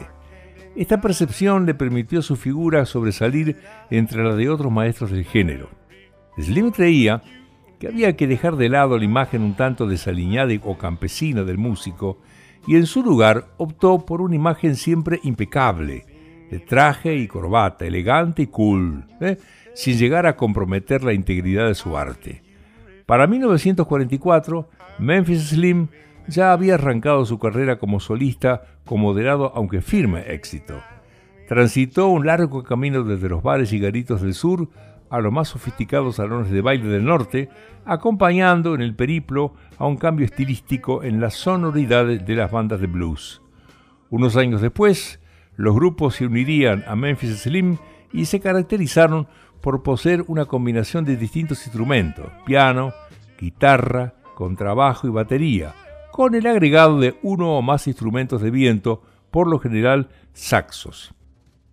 Esta 0.75 1.03
percepción 1.03 1.67
le 1.67 1.75
permitió 1.75 2.21
a 2.21 2.23
su 2.23 2.37
figura 2.37 2.87
sobresalir 2.87 3.59
entre 3.91 4.25
la 4.25 4.35
de 4.35 4.49
otros 4.49 4.73
maestros 4.73 5.11
del 5.11 5.27
género. 5.27 5.69
Slim 6.39 6.71
creía 6.71 7.23
que 7.79 7.89
había 7.89 8.17
que 8.17 8.27
dejar 8.27 8.57
de 8.57 8.71
lado 8.71 8.97
la 8.97 9.05
imagen 9.05 9.43
un 9.43 9.55
tanto 9.55 9.87
desaliñada 9.87 10.55
o 10.65 10.79
campesina 10.79 11.45
del 11.45 11.59
músico 11.59 12.23
y 12.67 12.77
en 12.77 12.87
su 12.87 13.03
lugar 13.03 13.49
optó 13.59 14.07
por 14.07 14.23
una 14.23 14.35
imagen 14.35 14.77
siempre 14.77 15.21
impecable, 15.25 16.07
de 16.51 16.59
traje 16.59 17.15
y 17.17 17.29
corbata, 17.29 17.87
elegante 17.87 18.43
y 18.43 18.47
cool, 18.49 19.05
¿eh? 19.21 19.39
sin 19.75 19.97
llegar 19.97 20.27
a 20.27 20.37
comprometer 20.37 21.05
la 21.05 21.13
integridad 21.13 21.69
de 21.69 21.75
su 21.75 21.97
arte. 21.97 22.43
Para 23.07 23.27
1944, 23.27 24.69
Memphis 24.99 25.51
Slim 25.51 25.89
ya 26.27 26.53
había 26.53 26.75
arrancado 26.75 27.25
su 27.25 27.39
carrera 27.39 27.79
como 27.79 28.01
solista 28.01 28.63
con 28.85 29.01
moderado 29.01 29.53
aunque 29.55 29.81
firme 29.81 30.33
éxito. 30.33 30.81
Transitó 31.49 32.09
un 32.09 32.27
largo 32.27 32.63
camino 32.63 33.03
desde 33.03 33.29
los 33.29 33.43
bares 33.43 33.73
y 33.73 33.81
garitos 33.81 34.23
del 34.23 34.35
sur 34.35 34.69
a 35.11 35.21
los 35.21 35.33
más 35.33 35.49
sofisticados 35.49 36.17
salones 36.17 36.51
de 36.51 36.61
baile 36.61 36.89
del 36.89 37.05
norte, 37.05 37.49
acompañando 37.85 38.75
en 38.75 38.81
el 38.81 38.95
periplo 38.95 39.55
a 39.77 39.87
un 39.87 39.97
cambio 39.97 40.25
estilístico 40.25 41.03
en 41.03 41.21
las 41.21 41.35
sonoridades 41.35 42.25
de 42.25 42.35
las 42.37 42.53
bandas 42.53 42.81
de 42.81 42.87
blues. 42.87 43.43
Unos 44.09 44.37
años 44.37 44.61
después, 44.61 45.20
los 45.61 45.75
grupos 45.75 46.15
se 46.15 46.25
unirían 46.25 46.85
a 46.87 46.97
Memphis 46.97 47.43
Slim 47.43 47.77
y 48.15 48.25
se 48.25 48.41
caracterizaron 48.41 49.29
por 49.61 49.83
poseer 49.83 50.25
una 50.27 50.47
combinación 50.47 51.05
de 51.05 51.19
distintos 51.19 51.67
instrumentos, 51.67 52.31
piano, 52.47 52.95
guitarra, 53.39 54.15
contrabajo 54.35 55.07
y 55.07 55.11
batería, 55.11 55.75
con 56.13 56.35
el 56.35 56.47
agregado 56.47 56.99
de 56.99 57.19
uno 57.23 57.59
o 57.59 57.61
más 57.61 57.87
instrumentos 57.89 58.41
de 58.41 58.51
viento, 58.51 59.03
por 59.31 59.47
lo 59.49 59.59
general 59.59 60.09
saxos. 60.33 61.13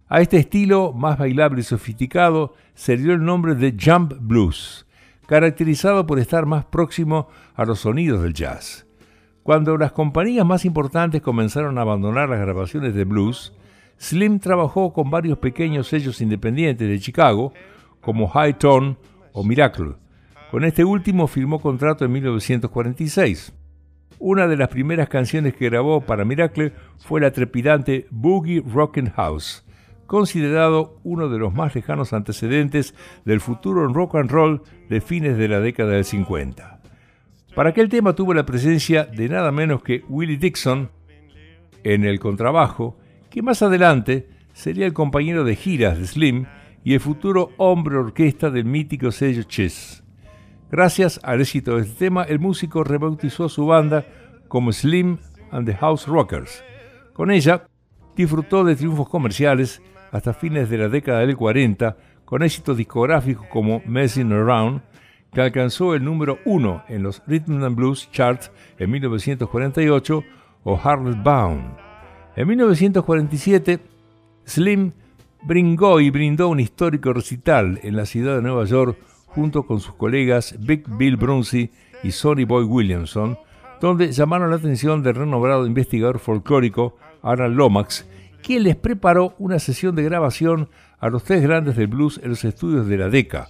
A 0.10 0.20
este 0.20 0.36
estilo, 0.36 0.92
más 0.92 1.18
bailable 1.18 1.62
y 1.62 1.64
sofisticado, 1.64 2.56
se 2.74 2.98
dio 2.98 3.14
el 3.14 3.24
nombre 3.24 3.56
de 3.56 3.74
jump 3.82 4.16
blues, 4.20 4.86
caracterizado 5.28 6.06
por 6.06 6.20
estar 6.20 6.46
más 6.46 6.66
próximo 6.66 7.30
a 7.56 7.64
los 7.64 7.80
sonidos 7.80 8.22
del 8.22 8.34
jazz. 8.34 8.86
Cuando 9.44 9.78
las 9.78 9.94
compañías 9.94 10.46
más 10.46 10.66
importantes 10.66 11.22
comenzaron 11.22 11.78
a 11.78 11.82
abandonar 11.84 12.28
las 12.28 12.42
grabaciones 12.42 12.94
de 12.94 13.06
blues, 13.06 13.54
Slim 14.00 14.40
trabajó 14.40 14.94
con 14.94 15.10
varios 15.10 15.38
pequeños 15.40 15.88
sellos 15.88 16.22
independientes 16.22 16.88
de 16.88 17.00
Chicago, 17.00 17.54
como 18.02 18.28
High 18.28 18.58
Tone 18.58 18.98
o 19.34 19.44
Miracle. 19.44 19.96
Con 20.52 20.64
este 20.64 20.86
último 20.86 21.28
firmó 21.28 21.60
contrato 21.60 22.06
en 22.06 22.12
1946. 22.14 23.54
Una 24.20 24.48
de 24.48 24.58
las 24.58 24.70
primeras 24.70 25.10
canciones 25.10 25.54
que 25.56 25.70
grabó 25.70 26.02
para 26.02 26.26
Miracle 26.26 26.74
fue 26.98 27.22
la 27.22 27.32
trepidante 27.32 28.08
Boogie 28.10 28.64
Rockin' 28.66 29.12
House, 29.12 29.64
considerado 30.08 31.00
uno 31.04 31.30
de 31.30 31.38
los 31.38 31.54
más 31.54 31.76
lejanos 31.76 32.14
antecedentes 32.14 32.96
del 33.26 33.42
futuro 33.42 33.88
rock 33.88 34.16
and 34.16 34.32
roll 34.32 34.64
de 34.90 35.02
fines 35.02 35.38
de 35.38 35.48
la 35.48 35.60
década 35.60 35.92
del 35.92 36.06
50. 36.06 36.82
Para 37.54 37.70
aquel 37.70 37.90
tema 37.90 38.14
tuvo 38.14 38.34
la 38.34 38.46
presencia 38.46 39.06
de 39.06 39.30
nada 39.30 39.52
menos 39.52 39.84
que 39.84 40.04
Willie 40.08 40.38
Dixon 40.38 40.90
en 41.84 42.06
el 42.06 42.20
contrabajo, 42.20 42.98
que 43.38 43.44
más 43.44 43.62
adelante 43.62 44.28
sería 44.52 44.88
el 44.88 44.94
compañero 44.94 45.44
de 45.44 45.56
giras 45.56 46.00
de 46.00 46.08
Slim 46.08 46.48
y 46.84 46.96
el 46.96 47.00
futuro 47.00 47.52
hombre 47.58 47.96
orquesta 47.96 48.50
del 48.50 48.66
mítico 48.66 49.12
sello 49.12 49.44
Chess. 49.44 50.04
Gracias 50.72 51.20
al 51.22 51.42
éxito 51.42 51.76
de 51.76 51.84
este 51.84 52.06
tema, 52.06 52.24
el 52.24 52.40
músico 52.40 52.84
rebautizó 52.84 53.48
su 53.48 53.68
banda 53.68 54.08
como 54.48 54.72
Slim 54.72 55.20
and 55.52 55.68
the 55.68 55.76
House 55.76 56.08
Rockers. 56.08 56.64
Con 57.14 57.30
ella, 57.30 57.68
disfrutó 58.16 58.64
de 58.64 58.76
triunfos 58.76 59.08
comerciales 59.08 59.84
hasta 60.12 60.34
fines 60.34 60.68
de 60.72 60.80
la 60.80 60.90
década 60.90 61.20
del 61.20 61.38
40, 61.38 61.96
con 62.26 62.42
éxitos 62.42 62.76
discográficos 62.76 63.46
como 63.52 63.84
Messing 63.86 64.34
Around, 64.34 64.82
que 65.32 65.42
alcanzó 65.42 65.94
el 65.94 66.04
número 66.04 66.40
uno 66.44 66.84
en 66.88 67.04
los 67.04 67.22
Rhythm 67.28 67.64
and 67.64 67.76
Blues 67.76 68.10
Charts 68.12 68.52
en 68.80 68.90
1948, 68.90 70.24
o 70.64 70.80
Harlot 70.84 71.22
Bound. 71.22 71.87
En 72.38 72.48
1947, 72.48 73.80
Slim 74.46 74.92
brindó 75.42 76.00
y 76.00 76.12
brindó 76.12 76.50
un 76.50 76.60
histórico 76.60 77.12
recital 77.12 77.80
en 77.82 77.96
la 77.96 78.06
ciudad 78.06 78.36
de 78.36 78.44
Nueva 78.44 78.66
York 78.66 78.96
junto 79.26 79.64
con 79.64 79.80
sus 79.80 79.96
colegas 79.96 80.56
Big 80.60 80.84
Bill 80.88 81.18
Brunsey 81.18 81.72
y 82.04 82.12
Sonny 82.12 82.44
Boy 82.44 82.66
Williamson, 82.66 83.40
donde 83.82 84.12
llamaron 84.12 84.52
la 84.52 84.58
atención 84.58 85.02
del 85.02 85.16
renombrado 85.16 85.66
investigador 85.66 86.20
folclórico 86.20 86.96
Alan 87.24 87.56
Lomax, 87.56 88.08
quien 88.44 88.62
les 88.62 88.76
preparó 88.76 89.34
una 89.40 89.58
sesión 89.58 89.96
de 89.96 90.04
grabación 90.04 90.70
a 91.00 91.10
los 91.10 91.24
tres 91.24 91.42
grandes 91.42 91.76
del 91.76 91.88
blues 91.88 92.20
en 92.22 92.30
los 92.30 92.46
estudios 92.46 92.86
de 92.86 92.98
la 93.00 93.10
DECA. 93.10 93.48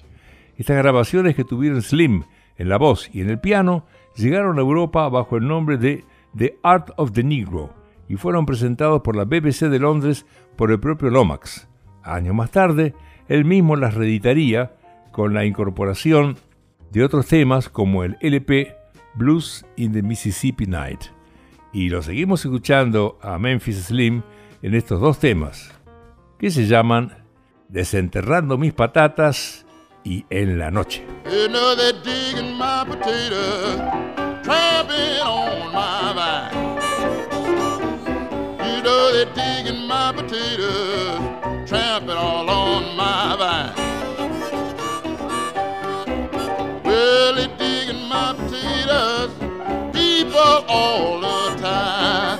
Estas 0.55 0.77
grabaciones 0.77 1.35
que 1.35 1.43
tuvieron 1.43 1.81
Slim 1.81 2.23
en 2.55 2.69
la 2.69 2.77
voz 2.77 3.09
y 3.13 3.19
en 3.19 3.31
el 3.31 3.39
piano 3.41 3.85
llegaron 4.15 4.57
a 4.57 4.61
Europa 4.61 5.09
bajo 5.09 5.35
el 5.35 5.45
nombre 5.45 5.77
de 5.77 6.05
The 6.37 6.57
Art 6.63 6.91
of 6.95 7.11
the 7.11 7.25
Negro 7.25 7.76
y 8.09 8.15
fueron 8.15 8.45
presentados 8.45 9.01
por 9.01 9.15
la 9.15 9.25
BBC 9.25 9.69
de 9.69 9.79
Londres 9.79 10.25
por 10.55 10.71
el 10.71 10.79
propio 10.79 11.09
Lomax. 11.09 11.67
Años 12.03 12.35
más 12.35 12.51
tarde, 12.51 12.93
él 13.27 13.45
mismo 13.45 13.75
las 13.75 13.93
reeditaría 13.93 14.73
con 15.11 15.33
la 15.33 15.45
incorporación 15.45 16.37
de 16.91 17.03
otros 17.03 17.27
temas 17.27 17.69
como 17.69 18.03
el 18.03 18.17
LP 18.21 18.75
Blues 19.15 19.65
in 19.75 19.91
the 19.91 20.01
Mississippi 20.01 20.65
Night. 20.65 21.01
Y 21.73 21.89
lo 21.89 22.01
seguimos 22.01 22.45
escuchando 22.45 23.19
a 23.21 23.37
Memphis 23.37 23.85
Slim 23.85 24.21
en 24.61 24.73
estos 24.73 25.01
dos 25.01 25.19
temas, 25.19 25.73
que 26.39 26.49
se 26.49 26.65
llaman 26.65 27.25
Desenterrando 27.67 28.57
mis 28.57 28.73
patatas 28.73 29.65
y 30.03 30.25
en 30.29 30.57
la 30.57 30.71
noche. 30.71 31.03
They're 39.11 39.33
digging 39.33 39.87
my 39.87 40.11
potatoes, 40.11 41.69
tramping 41.69 42.11
all 42.11 42.49
on 42.49 42.95
my 42.95 43.35
vine. 43.37 43.75
Well, 46.83 47.35
they're 47.35 47.57
digging 47.57 48.07
my 48.07 48.33
potatoes, 48.37 49.31
people 49.93 50.65
all 50.67 51.19
the 51.19 51.55
time. 51.61 52.39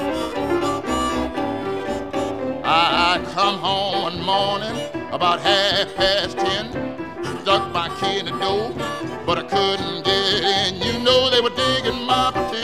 I, 2.64 3.16
I 3.16 3.34
come 3.34 3.58
home 3.60 4.02
one 4.04 4.22
morning 4.22 4.76
about 5.12 5.40
half 5.40 5.96
past 5.96 6.38
ten 6.38 6.88
stuck 7.48 7.72
my 7.72 7.88
key 8.02 8.20
in 8.20 8.26
the 8.26 8.38
door, 8.40 8.74
but 9.26 9.38
I 9.38 9.44
couldn't 9.44 10.04
get 10.04 10.44
in. 10.44 10.82
You 10.82 11.00
know 11.00 11.30
they 11.30 11.40
were 11.40 11.56
digging 11.56 12.04
my 12.04 12.30
potatoes, 12.30 12.57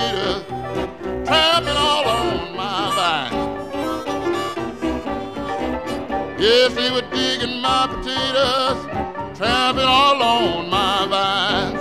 Yes, 6.63 6.75
they 6.75 6.91
were 6.91 7.01
digging 7.11 7.59
my 7.59 7.87
potatoes, 7.87 8.85
tramping 9.37 9.83
all 9.83 10.23
on 10.23 10.69
my 10.69 11.05
vine. 11.11 11.75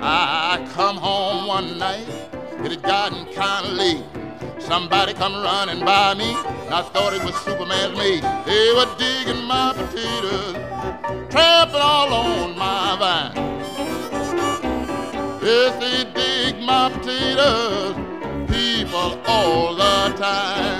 I 0.00 0.66
come 0.72 0.96
home 0.96 1.46
one 1.46 1.76
night, 1.76 2.08
it 2.64 2.70
had 2.70 2.82
gotten 2.82 3.26
kind 3.34 3.66
of 3.66 3.72
late. 3.74 4.02
Somebody 4.58 5.12
come 5.12 5.34
running 5.34 5.84
by 5.84 6.14
me, 6.14 6.32
and 6.32 6.72
I 6.72 6.80
thought 6.80 7.12
it 7.12 7.22
was 7.24 7.34
Superman's 7.42 7.98
mate. 7.98 8.24
They 8.46 8.72
were 8.72 8.88
digging 8.96 9.44
my 9.44 9.74
potatoes, 9.76 10.54
trampling 11.28 11.82
all 11.82 12.14
on 12.14 12.56
my 12.56 12.96
vine. 13.02 13.34
Yes, 15.42 15.76
they 15.78 16.04
dig 16.14 16.62
my 16.62 16.88
potatoes, 16.88 17.94
people 18.48 19.20
all 19.26 19.74
the 19.74 20.16
time. 20.16 20.77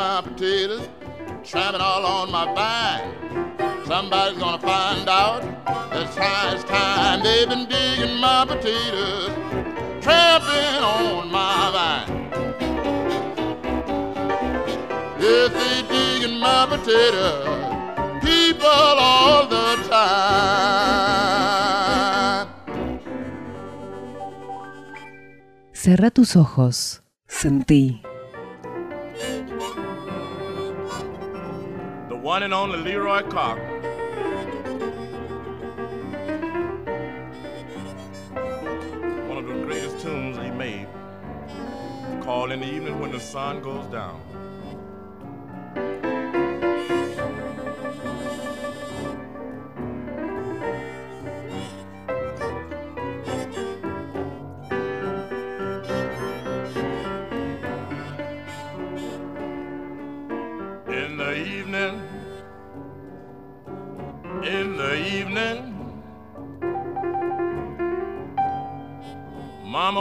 My 0.00 0.22
potatoes, 0.22 0.88
tramping 1.44 1.82
all 1.82 2.06
on 2.06 2.30
my 2.32 2.46
vine. 2.54 3.10
Somebody's 3.86 4.38
gonna 4.38 4.58
find 4.58 5.06
out 5.06 5.42
that 5.66 6.54
it's 6.54 6.64
time 6.64 7.22
they've 7.22 7.46
been 7.46 7.66
digging 7.68 8.16
my 8.18 8.46
potatoes, 8.46 9.30
tramping 10.00 10.82
on 10.96 11.30
my 11.30 11.70
vine. 11.76 12.10
Yes, 15.20 15.50
they 15.58 15.76
digging 15.94 16.38
my 16.38 16.64
potatoes, 16.72 17.44
people 18.24 18.96
all 19.10 19.46
the 19.56 19.68
time. 19.92 20.80
Cerra 25.74 26.10
tus 26.10 26.36
ojos, 26.36 27.02
sentí. 27.28 28.09
One 32.30 32.44
and 32.44 32.54
only 32.54 32.78
Leroy 32.78 33.22
Cock. 33.22 33.58
One 39.28 39.38
of 39.38 39.48
the 39.48 39.64
greatest 39.64 39.98
tunes 39.98 40.36
he 40.36 40.48
made, 40.52 40.86
called 42.22 42.52
In 42.52 42.60
the 42.60 42.72
Evening 42.72 43.00
When 43.00 43.10
the 43.10 43.18
Sun 43.18 43.62
Goes 43.62 43.84
Down. 43.86 44.29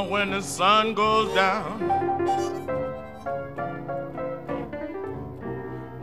When 0.09 0.31
the 0.31 0.41
sun 0.41 0.93
goes 0.93 1.33
down. 1.33 1.81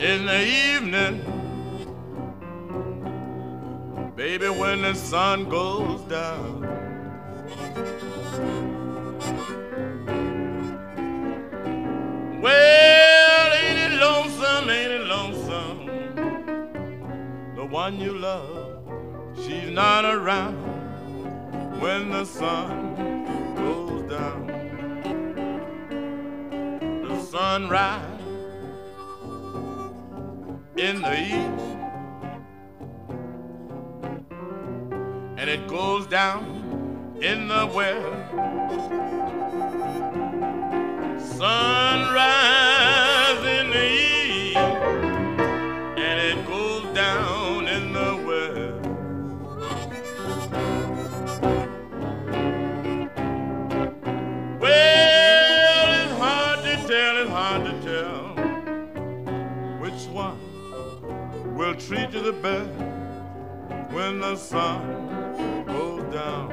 In 0.01 0.27
the 0.27 0.43
evening, 0.47 1.21
baby, 4.17 4.49
when 4.49 4.83
the 4.83 4.95
sun 4.95 5.49
goes 5.49 6.01
down. 6.03 6.66
The 17.67 17.73
one 17.73 17.99
you 17.99 18.17
love, 18.17 18.79
she's 19.35 19.71
not 19.71 20.05
around 20.05 20.55
when 21.81 22.11
the 22.11 22.25
sun 22.25 22.95
goes 23.57 24.09
down. 24.09 24.47
The 27.09 27.21
sunrise 27.23 28.21
in 30.77 31.03
the 31.03 31.21
east, 31.21 31.65
and 35.37 35.51
it 35.51 35.67
goes 35.67 36.07
down 36.07 37.19
in 37.21 37.49
the 37.49 37.67
west. 37.75 38.31
Sunrise 41.37 42.36
the 62.27 62.33
best 62.33 62.71
when 63.95 64.19
the 64.19 64.35
sun 64.35 65.65
goes 65.65 66.03
down. 66.13 66.49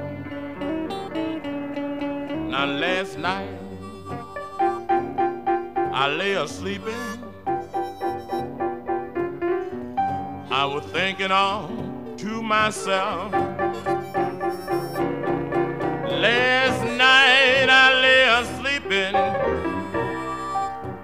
Now, 2.52 2.66
last 2.66 3.18
night 3.18 3.58
I 5.92 6.08
lay 6.10 6.34
a. 6.34 6.46
I 10.52 10.66
was 10.66 10.86
thinking 10.92 11.32
all 11.32 11.70
to 12.18 12.44
myself. 12.44 13.32
Last 16.28 16.84
night 16.84 17.68
I 17.68 17.94
lay 18.04 18.26
a. 18.28 18.44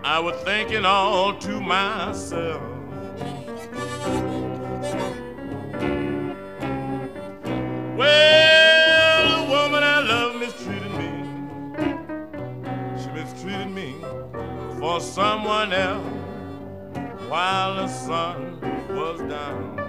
I 0.03 0.19
was 0.19 0.35
thinking 0.43 0.85
all 0.85 1.33
to 1.39 1.59
myself. 1.59 2.78
Well, 7.99 9.45
the 9.45 9.51
woman 9.51 9.83
I 9.83 9.99
love 9.99 10.39
mistreated 10.39 10.89
me. 10.91 11.11
She 12.97 13.09
mistreated 13.09 13.71
me 13.71 13.93
for 14.79 15.01
someone 15.01 15.73
else 15.73 16.05
while 17.27 17.75
the 17.75 17.87
sun 17.89 18.61
was 18.95 19.19
down. 19.29 19.88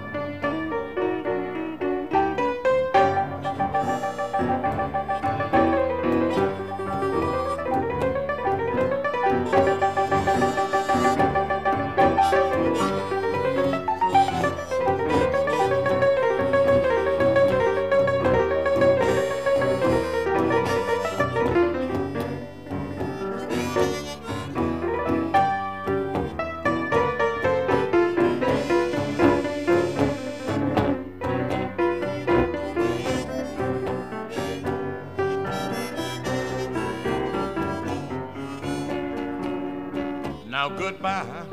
Goodbye, 41.01 41.45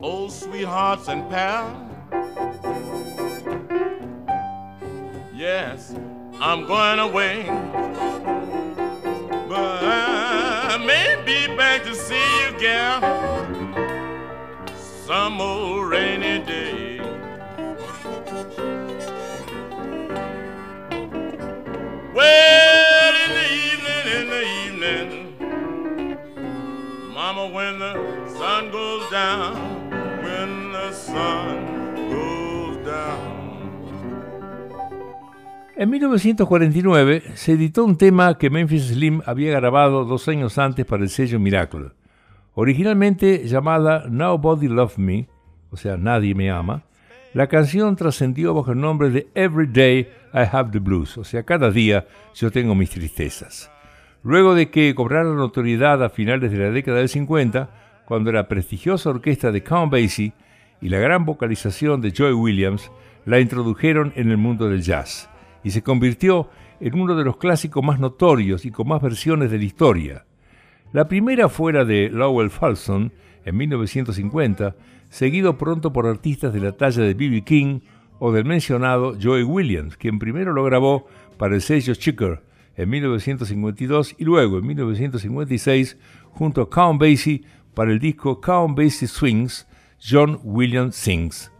old 0.00 0.30
sweethearts 0.30 1.08
and 1.08 1.30
pals. 1.30 1.86
Yes, 5.34 5.94
I'm 6.40 6.66
going 6.66 6.98
away, 6.98 7.46
down, 29.10 29.54
when 30.22 30.72
the 30.72 30.92
sun 30.92 31.94
goes 32.08 32.84
down. 32.84 33.40
En 35.76 35.90
1949 35.90 37.22
se 37.34 37.52
editó 37.52 37.84
un 37.84 37.96
tema 37.96 38.36
que 38.38 38.50
Memphis 38.50 38.88
Slim 38.88 39.22
había 39.26 39.58
grabado 39.58 40.04
dos 40.04 40.28
años 40.28 40.58
antes 40.58 40.86
para 40.86 41.02
el 41.02 41.08
sello 41.08 41.40
Miracle. 41.40 41.92
Originalmente 42.54 43.46
llamada 43.46 44.04
Nobody 44.08 44.68
Love 44.68 44.98
Me, 44.98 45.28
o 45.70 45.76
sea, 45.76 45.96
Nadie 45.96 46.34
Me 46.34 46.50
Ama, 46.50 46.84
la 47.32 47.46
canción 47.46 47.96
trascendió 47.96 48.54
bajo 48.54 48.72
el 48.72 48.80
nombre 48.80 49.10
de 49.10 49.28
Every 49.34 49.66
Day 49.66 50.08
I 50.34 50.46
Have 50.52 50.70
the 50.72 50.78
Blues, 50.80 51.16
o 51.16 51.24
sea, 51.24 51.44
cada 51.44 51.70
día 51.70 52.06
yo 52.34 52.50
tengo 52.50 52.74
mis 52.74 52.90
tristezas. 52.90 53.70
Luego 54.22 54.54
de 54.54 54.70
que 54.70 54.94
cobrara 54.94 55.32
notoriedad 55.32 56.04
a 56.04 56.10
finales 56.10 56.52
de 56.52 56.58
la 56.58 56.70
década 56.70 56.98
del 56.98 57.08
50, 57.08 57.70
cuando 58.10 58.32
la 58.32 58.48
prestigiosa 58.48 59.08
orquesta 59.08 59.52
de 59.52 59.62
Count 59.62 59.92
Basie 59.92 60.32
y 60.80 60.88
la 60.88 60.98
gran 60.98 61.24
vocalización 61.24 62.00
de 62.00 62.10
Joy 62.10 62.32
Williams 62.32 62.90
la 63.24 63.38
introdujeron 63.38 64.12
en 64.16 64.32
el 64.32 64.36
mundo 64.36 64.68
del 64.68 64.82
jazz 64.82 65.30
y 65.62 65.70
se 65.70 65.84
convirtió 65.84 66.50
en 66.80 66.98
uno 66.98 67.14
de 67.14 67.22
los 67.22 67.36
clásicos 67.36 67.84
más 67.84 68.00
notorios 68.00 68.64
y 68.64 68.72
con 68.72 68.88
más 68.88 69.00
versiones 69.00 69.52
de 69.52 69.58
la 69.58 69.64
historia. 69.64 70.24
La 70.92 71.06
primera 71.06 71.48
fuera 71.48 71.84
de 71.84 72.10
Lowell 72.10 72.50
Fulson 72.50 73.12
en 73.44 73.56
1950, 73.56 74.74
seguido 75.08 75.56
pronto 75.56 75.92
por 75.92 76.08
artistas 76.08 76.52
de 76.52 76.58
la 76.58 76.72
talla 76.72 77.04
de 77.04 77.14
B.B. 77.14 77.44
King 77.44 77.78
o 78.18 78.32
del 78.32 78.44
mencionado 78.44 79.16
Joey 79.22 79.44
Williams, 79.44 79.96
quien 79.96 80.18
primero 80.18 80.52
lo 80.52 80.64
grabó 80.64 81.06
para 81.38 81.54
el 81.54 81.60
sello 81.60 81.94
Chicker 81.94 82.42
en 82.76 82.90
1952 82.90 84.16
y 84.18 84.24
luego 84.24 84.58
en 84.58 84.66
1956 84.66 85.96
junto 86.32 86.62
a 86.62 86.70
Count 86.70 87.00
Basie 87.00 87.42
para 87.74 87.90
el 87.90 87.98
disco 87.98 88.40
Count 88.40 88.76
Basie 88.76 89.08
Swings, 89.08 89.66
John 90.00 90.40
Williams 90.42 90.96
Sings. 90.96 91.52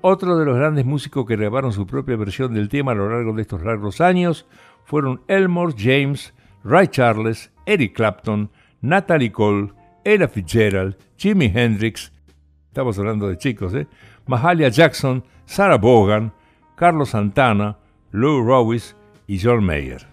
Otro 0.00 0.36
de 0.36 0.44
los 0.44 0.56
grandes 0.56 0.84
músicos 0.84 1.26
que 1.26 1.36
grabaron 1.36 1.72
su 1.72 1.86
propia 1.86 2.16
versión 2.16 2.54
del 2.54 2.68
tema 2.68 2.92
a 2.92 2.94
lo 2.96 3.08
largo 3.08 3.32
de 3.32 3.42
estos 3.42 3.62
largos 3.62 4.00
años 4.00 4.46
fueron 4.84 5.22
Elmore 5.28 5.74
James, 5.76 6.34
Ray 6.64 6.88
Charles, 6.88 7.52
Eric 7.66 7.94
Clapton, 7.94 8.50
Natalie 8.80 9.30
Cole, 9.30 9.72
Ella 10.04 10.26
Fitzgerald, 10.26 10.96
Jimi 11.16 11.52
Hendrix, 11.54 12.12
estamos 12.66 12.98
hablando 12.98 13.28
de 13.28 13.38
chicos, 13.38 13.74
¿eh? 13.74 13.86
Mahalia 14.26 14.68
Jackson, 14.68 15.24
Sarah 15.44 15.78
Vaughan, 15.78 16.32
Carlos 16.74 17.10
Santana, 17.10 17.78
Lou 18.10 18.42
Rowis 18.42 18.96
y 19.26 19.38
John 19.40 19.64
Mayer. 19.64 20.06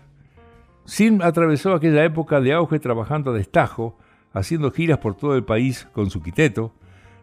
Sim 0.86 1.22
atravesó 1.22 1.74
aquella 1.74 2.04
época 2.04 2.42
de 2.42 2.54
auge 2.54 2.80
trabajando 2.80 3.32
a 3.32 3.34
destajo, 3.34 3.98
haciendo 4.34 4.72
giras 4.72 5.00
por 5.00 5.16
todo 5.16 5.36
el 5.36 5.44
país 5.44 5.88
con 5.94 6.10
su 6.10 6.22
quiteto, 6.22 6.74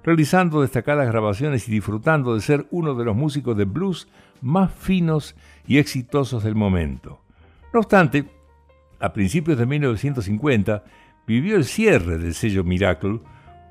realizando 0.03 0.63
destacadas 0.63 1.09
grabaciones 1.09 1.69
y 1.69 1.73
disfrutando 1.73 2.35
de 2.35 2.41
ser 2.41 2.67
uno 2.71 2.95
de 2.95 3.05
los 3.05 3.17
músicos 3.17 3.57
de 3.57 3.65
blues 3.65 4.09
más 4.41 4.73
finos 4.73 5.35
y 5.67 5.79
exitosos 5.79 6.45
del 6.45 6.55
momento. 6.55 7.21
No 7.73 7.81
obstante, 7.81 8.25
a 9.01 9.13
principios 9.13 9.59
de 9.59 9.67
1950 9.67 10.85
vivió 11.27 11.57
el 11.57 11.65
cierre 11.65 12.19
del 12.19 12.35
sello 12.35 12.65
Miracle 12.65 13.21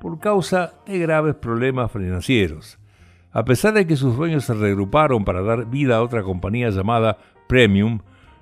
por 0.00 0.18
causa 0.18 0.74
de 0.86 0.98
graves 0.98 1.34
problemas 1.34 1.90
financieros. 1.90 2.78
A 3.32 3.44
pesar 3.44 3.74
de 3.74 3.86
que 3.86 3.96
sus 3.96 4.16
dueños 4.16 4.44
se 4.44 4.54
regruparon 4.54 5.24
para 5.24 5.42
dar 5.42 5.66
vida 5.66 5.96
a 5.96 6.02
otra 6.02 6.22
compañía 6.22 6.70
llamada 6.70 7.18
Premium, 7.48 8.00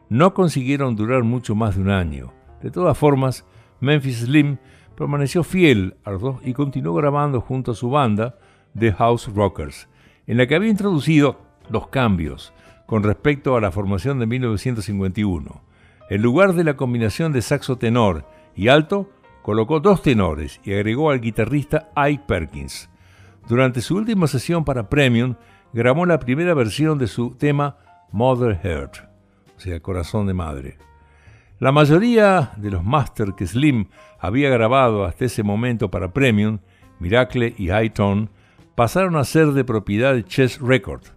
no 0.09 0.35
consiguieron 0.35 0.97
durar 0.97 1.23
mucho 1.23 1.55
más 1.55 1.77
de 1.77 1.83
un 1.83 1.91
año. 1.91 2.33
De 2.63 2.71
todas 2.71 2.97
formas, 2.97 3.45
Memphis 3.81 4.19
Slim 4.19 4.59
permaneció 4.97 5.45
fiel 5.45 5.97
a 6.05 6.13
los 6.13 6.23
dos 6.23 6.41
y 6.45 6.53
continuó 6.53 6.95
grabando 6.95 7.41
junto 7.41 7.73
a 7.73 7.75
su 7.75 7.91
banda, 7.91 8.39
The 8.79 8.93
House 8.93 9.33
Rockers, 9.35 9.89
en 10.27 10.39
la 10.39 10.47
que 10.47 10.55
había 10.55 10.71
introducido 10.71 11.41
los 11.69 11.89
cambios 11.89 12.53
con 12.87 13.03
respecto 13.03 13.57
a 13.57 13.61
la 13.61 13.71
formación 13.71 14.19
de 14.19 14.27
1951. 14.27 15.63
En 16.11 16.23
lugar 16.23 16.53
de 16.53 16.65
la 16.65 16.77
combinación 16.77 17.33
de 17.33 17.43
saxo 17.43 17.77
tenor 17.77 18.27
y 18.55 18.69
alto, 18.69 19.11
colocó 19.43 19.81
dos 19.81 20.03
tenores 20.03 20.61
y 20.65 20.73
agregó 20.73 21.11
al 21.11 21.21
guitarrista 21.21 21.91
Ike 21.95 22.25
Perkins. 22.27 22.91
Durante 23.49 23.81
su 23.81 23.97
última 23.97 24.27
sesión 24.27 24.65
para 24.65 24.89
Premium, 24.89 25.35
grabó 25.73 26.07
la 26.07 26.19
primera 26.19 26.55
versión 26.55 26.99
de 26.99 27.07
su 27.07 27.35
tema 27.37 27.79
Mother 28.13 28.59
Heart, 28.63 28.97
o 29.57 29.61
sea, 29.61 29.81
Corazón 29.81 30.27
de 30.27 30.35
Madre. 30.35 30.79
La 31.61 31.71
mayoría 31.71 32.51
de 32.57 32.73
los 32.73 32.83
masters 32.83 33.35
que 33.35 33.47
Slim 33.47 33.87
había 34.19 34.51
grabado 34.51 35.05
hasta 35.05 35.27
ese 35.27 35.45
momento 35.45 35.89
para 35.89 36.13
Premium, 36.13 36.59
Miracle 36.99 37.55
y 37.57 37.69
High 37.69 37.91
Tone, 37.91 38.29
pasaron 38.75 39.15
a 39.15 39.23
ser 39.23 39.53
de 39.53 39.63
propiedad 39.63 40.15
de 40.15 40.25
Chess 40.25 40.61
Records. 40.61 41.15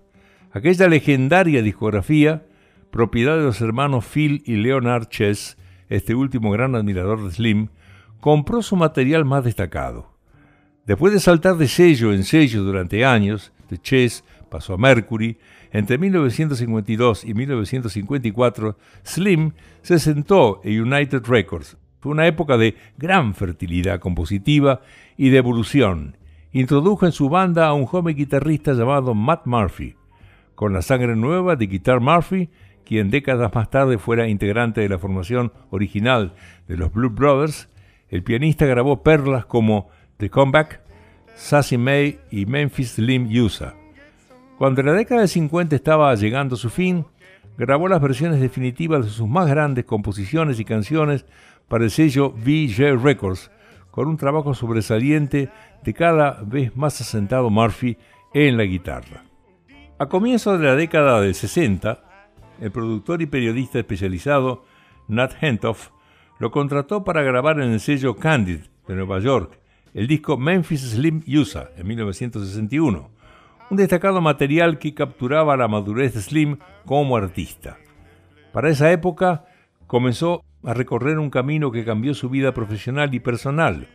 Aquella 0.51 0.87
legendaria 0.89 1.63
discografía, 1.63 2.45
propiedad 2.91 3.35
de 3.35 3.43
los 3.43 3.61
hermanos 3.61 4.05
Phil 4.05 4.43
y 4.45 4.57
Leonard 4.57 5.07
Chess, 5.07 5.57
este 5.89 6.13
último 6.13 6.51
gran 6.51 6.75
admirador 6.75 7.23
de 7.23 7.31
Slim, 7.31 7.69
compró 8.19 8.61
su 8.61 8.75
material 8.75 9.25
más 9.25 9.43
destacado. 9.43 10.13
Después 10.85 11.13
de 11.13 11.19
saltar 11.19 11.57
de 11.57 11.67
sello 11.67 12.13
en 12.13 12.23
sello 12.23 12.61
durante 12.61 13.03
años, 13.05 13.51
de 13.69 13.79
Chess 13.79 14.23
pasó 14.49 14.75
a 14.75 14.77
Mercury, 14.77 15.39
entre 15.71 15.97
1952 15.97 17.25
y 17.25 17.33
1954, 17.33 18.77
Slim 19.03 19.51
se 19.81 19.99
sentó 19.99 20.61
en 20.63 20.81
United 20.81 21.23
Records. 21.25 21.77
Fue 21.99 22.11
una 22.11 22.27
época 22.27 22.57
de 22.57 22.75
gran 22.97 23.33
fertilidad 23.33 23.99
compositiva 23.99 24.81
y 25.17 25.29
de 25.29 25.37
evolución. 25.37 26.17
Introdujo 26.51 27.05
en 27.05 27.11
su 27.11 27.29
banda 27.29 27.67
a 27.67 27.73
un 27.73 27.85
joven 27.85 28.15
guitarrista 28.15 28.73
llamado 28.73 29.13
Matt 29.13 29.45
Murphy, 29.45 29.95
con 30.55 30.73
la 30.73 30.81
sangre 30.81 31.15
nueva 31.15 31.55
de 31.55 31.67
Guitar 31.67 31.99
Murphy, 31.99 32.49
quien 32.85 33.09
décadas 33.09 33.53
más 33.53 33.69
tarde 33.69 33.97
fuera 33.97 34.27
integrante 34.27 34.81
de 34.81 34.89
la 34.89 34.97
formación 34.97 35.51
original 35.71 36.33
de 36.67 36.77
los 36.77 36.93
Blue 36.93 37.09
Brothers, 37.09 37.67
el 38.09 38.23
pianista 38.23 38.65
grabó 38.65 39.03
perlas 39.03 39.45
como 39.45 39.89
The 40.17 40.29
Comeback, 40.29 40.81
Sassy 41.35 41.77
May 41.77 42.19
y 42.31 42.45
Memphis 42.45 42.91
Slim 42.91 43.27
USA. 43.43 43.75
Cuando 44.57 44.81
la 44.81 44.93
década 44.93 45.21
de 45.21 45.27
50 45.27 45.75
estaba 45.75 46.15
llegando 46.15 46.55
a 46.55 46.57
su 46.57 46.71
fin, 46.71 47.05
grabó 47.59 47.87
las 47.87 48.01
versiones 48.01 48.39
definitivas 48.39 49.05
de 49.05 49.11
sus 49.11 49.27
más 49.27 49.47
grandes 49.47 49.85
composiciones 49.85 50.59
y 50.59 50.65
canciones 50.65 51.27
para 51.67 51.83
el 51.83 51.91
sello 51.91 52.31
VJ 52.31 52.97
Records, 52.99 53.51
con 53.91 54.07
un 54.07 54.17
trabajo 54.17 54.55
sobresaliente 54.55 55.49
de 55.83 55.93
cada 55.93 56.41
vez 56.43 56.75
más 56.75 56.99
asentado 56.99 57.51
Murphy 57.51 57.97
en 58.33 58.57
la 58.57 58.63
guitarra. 58.63 59.25
A 59.99 60.07
comienzos 60.07 60.59
de 60.59 60.65
la 60.65 60.75
década 60.75 61.21
del 61.21 61.35
60, 61.35 62.03
el 62.59 62.71
productor 62.71 63.21
y 63.21 63.27
periodista 63.27 63.77
especializado 63.77 64.65
Nat 65.07 65.33
Hentoff 65.39 65.89
lo 66.39 66.49
contrató 66.49 67.03
para 67.03 67.21
grabar 67.21 67.59
en 67.59 67.73
el 67.73 67.79
sello 67.79 68.15
Candid 68.15 68.61
de 68.87 68.95
Nueva 68.95 69.19
York 69.19 69.59
el 69.93 70.07
disco 70.07 70.35
Memphis 70.35 70.81
Slim 70.81 71.23
USA 71.27 71.69
en 71.77 71.87
1961 71.87 73.16
un 73.69 73.77
destacado 73.77 74.21
material 74.21 74.79
que 74.79 74.93
capturaba 74.93 75.57
la 75.57 75.67
madurez 75.67 76.13
de 76.13 76.21
Slim 76.21 76.57
como 76.85 77.17
artista. 77.17 77.77
Para 78.53 78.69
esa 78.69 78.91
época 78.91 79.45
comenzó 79.87 80.43
a 80.63 80.73
recorrer 80.73 81.19
un 81.19 81.29
camino 81.29 81.71
que 81.71 81.85
cambió 81.85 82.13
su 82.13 82.29
vida 82.29 82.53
profesional 82.53 83.13
y 83.13 83.19
personal. 83.19 83.87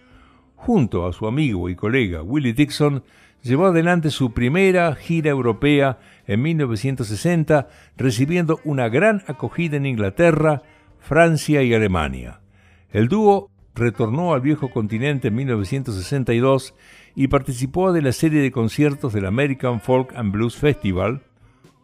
Junto 0.57 1.07
a 1.07 1.12
su 1.12 1.27
amigo 1.27 1.68
y 1.68 1.75
colega 1.75 2.23
Willie 2.23 2.53
Dixon, 2.53 3.03
llevó 3.43 3.66
adelante 3.66 4.11
su 4.11 4.33
primera 4.33 4.95
gira 4.95 5.31
europea 5.31 5.99
en 6.27 6.43
1960, 6.43 7.68
recibiendo 7.97 8.61
una 8.64 8.89
gran 8.89 9.23
acogida 9.27 9.77
en 9.77 9.87
Inglaterra, 9.87 10.62
Francia 11.01 11.62
y 11.62 11.75
Alemania. 11.75 12.41
El 12.91 13.09
dúo 13.09 13.51
retornó 13.75 14.35
al 14.35 14.43
viejo 14.43 14.70
continente 14.70 15.29
en 15.29 15.35
1962 15.35 16.75
y 17.15 17.29
participó 17.29 17.93
de 17.93 18.03
la 18.03 18.13
serie 18.13 18.41
de 18.41 18.51
conciertos 18.51 19.13
del 19.13 19.27
American 19.27 19.81
Folk 19.81 20.15
and 20.17 20.33
Blues 20.33 20.57
Festival, 20.57 21.23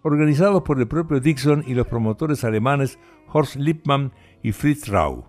organizados 0.02 0.62
por 0.62 0.78
el 0.78 0.88
propio 0.88 1.20
Dixon 1.20 1.64
y 1.66 1.74
los 1.74 1.86
promotores 1.86 2.44
alemanes 2.44 2.98
Horst 3.32 3.56
Lippmann 3.56 4.12
y 4.42 4.52
Fritz 4.52 4.88
Rau. 4.88 5.26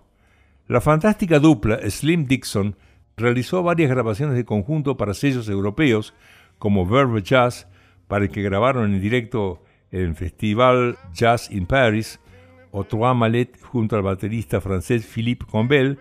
La 0.68 0.80
fantástica 0.80 1.38
dupla 1.38 1.78
Slim 1.90 2.26
Dixon 2.26 2.76
realizó 3.16 3.62
varias 3.62 3.90
grabaciones 3.90 4.36
de 4.36 4.44
conjunto 4.44 4.96
para 4.96 5.14
sellos 5.14 5.48
europeos 5.48 6.14
como 6.58 6.86
Verve 6.86 7.22
Jazz, 7.22 7.66
para 8.06 8.24
el 8.24 8.30
que 8.30 8.42
grabaron 8.42 8.94
en 8.94 9.00
directo 9.00 9.62
en 9.90 10.02
el 10.02 10.14
Festival 10.14 10.96
Jazz 11.12 11.50
in 11.50 11.66
Paris, 11.66 12.20
o 12.70 12.84
Trois 12.84 13.16
Mallet 13.16 13.60
junto 13.62 13.96
al 13.96 14.02
baterista 14.02 14.60
francés 14.60 15.04
Philippe 15.06 15.46
Combel, 15.46 15.98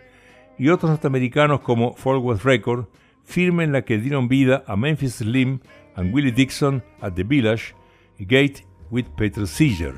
y 0.58 0.70
otros 0.70 0.92
norteamericanos 0.92 1.62
como 1.62 1.94
Forward 1.94 2.42
Record, 2.44 2.86
firma 3.30 3.64
en 3.64 3.72
la 3.72 3.84
que 3.84 4.00
dieron 4.00 4.28
vida 4.28 4.64
a 4.66 4.76
Memphis 4.76 5.16
Slim 5.16 5.60
and 5.96 6.14
Willie 6.14 6.32
Dixon 6.32 6.84
at 7.00 7.14
the 7.14 7.24
Village 7.24 7.76
y 8.18 8.26
Gate 8.26 8.66
with 8.90 9.06
Peter 9.16 9.48
Seeger. 9.48 9.94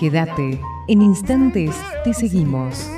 Quédate, 0.00 0.60
en 0.88 1.02
instantes 1.02 1.76
te 2.04 2.12
seguimos. 2.12 2.90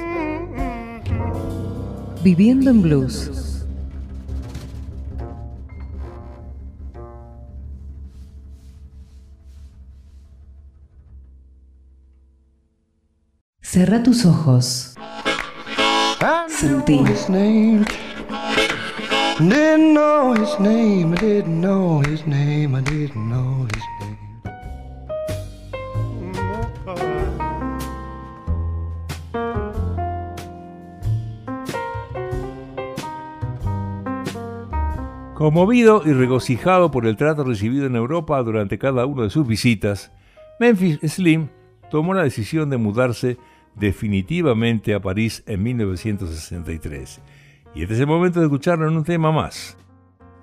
Viviendo 2.24 2.70
en 2.70 2.82
Blues. 2.82 3.66
Cerra 13.60 14.02
tus 14.02 14.24
ojos. 14.24 14.91
His 16.62 17.28
name. 17.28 17.84
Conmovido 35.34 36.02
y 36.04 36.12
regocijado 36.12 36.92
por 36.92 37.06
el 37.06 37.16
trato 37.16 37.42
recibido 37.42 37.86
en 37.86 37.96
Europa 37.96 38.40
durante 38.44 38.78
cada 38.78 39.06
una 39.06 39.24
de 39.24 39.30
sus 39.30 39.44
visitas, 39.44 40.12
Memphis 40.60 41.00
Slim 41.02 41.48
tomó 41.90 42.14
la 42.14 42.22
decisión 42.22 42.70
de 42.70 42.76
mudarse 42.76 43.36
definitivamente 43.74 44.94
a 44.94 45.00
París 45.00 45.42
en 45.46 45.62
1963. 45.62 47.20
Y 47.74 47.82
este 47.82 47.94
es 47.94 48.00
el 48.00 48.06
momento 48.06 48.40
de 48.40 48.46
escucharlo 48.46 48.88
en 48.88 48.96
un 48.96 49.04
tema 49.04 49.32
más, 49.32 49.76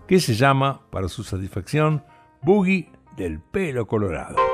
que 0.07 0.19
se 0.19 0.33
llama, 0.33 0.81
para 0.89 1.07
su 1.07 1.23
satisfacción, 1.23 2.03
Boogie 2.41 2.89
del 3.17 3.39
pelo 3.39 3.85
colorado. 3.85 4.48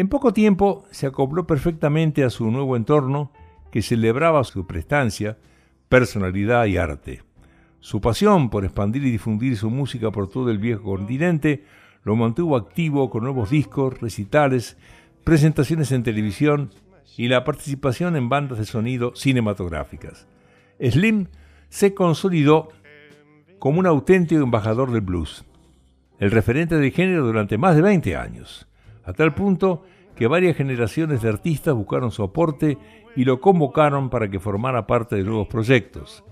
En 0.00 0.08
poco 0.08 0.32
tiempo 0.32 0.86
se 0.90 1.06
acopló 1.06 1.46
perfectamente 1.46 2.24
a 2.24 2.30
su 2.30 2.50
nuevo 2.50 2.74
entorno 2.74 3.32
que 3.70 3.82
celebraba 3.82 4.42
su 4.44 4.66
prestancia, 4.66 5.36
personalidad 5.90 6.64
y 6.64 6.78
arte. 6.78 7.22
Su 7.80 8.00
pasión 8.00 8.48
por 8.48 8.64
expandir 8.64 9.04
y 9.04 9.10
difundir 9.10 9.58
su 9.58 9.68
música 9.68 10.10
por 10.10 10.30
todo 10.30 10.50
el 10.50 10.56
viejo 10.56 10.84
continente 10.84 11.66
lo 12.02 12.16
mantuvo 12.16 12.56
activo 12.56 13.10
con 13.10 13.24
nuevos 13.24 13.50
discos, 13.50 14.00
recitales, 14.00 14.78
presentaciones 15.22 15.92
en 15.92 16.02
televisión 16.02 16.70
y 17.18 17.28
la 17.28 17.44
participación 17.44 18.16
en 18.16 18.30
bandas 18.30 18.58
de 18.58 18.64
sonido 18.64 19.14
cinematográficas. 19.14 20.26
Slim 20.80 21.26
se 21.68 21.92
consolidó 21.92 22.70
como 23.58 23.80
un 23.80 23.86
auténtico 23.86 24.42
embajador 24.42 24.92
del 24.92 25.02
blues, 25.02 25.44
el 26.18 26.30
referente 26.30 26.76
del 26.76 26.90
género 26.90 27.26
durante 27.26 27.58
más 27.58 27.76
de 27.76 27.82
20 27.82 28.16
años, 28.16 28.66
a 29.04 29.12
tal 29.12 29.34
punto 29.34 29.84
que 30.16 30.26
varias 30.26 30.56
generaciones 30.56 31.22
de 31.22 31.28
artistas 31.28 31.74
buscaron 31.74 32.10
su 32.10 32.22
aporte 32.22 32.78
y 33.16 33.24
lo 33.24 33.40
convocaron 33.40 34.10
para 34.10 34.30
que 34.30 34.40
formara 34.40 34.86
parte 34.86 35.16
de 35.16 35.24
nuevos 35.24 35.48
proyectos. 35.48 36.24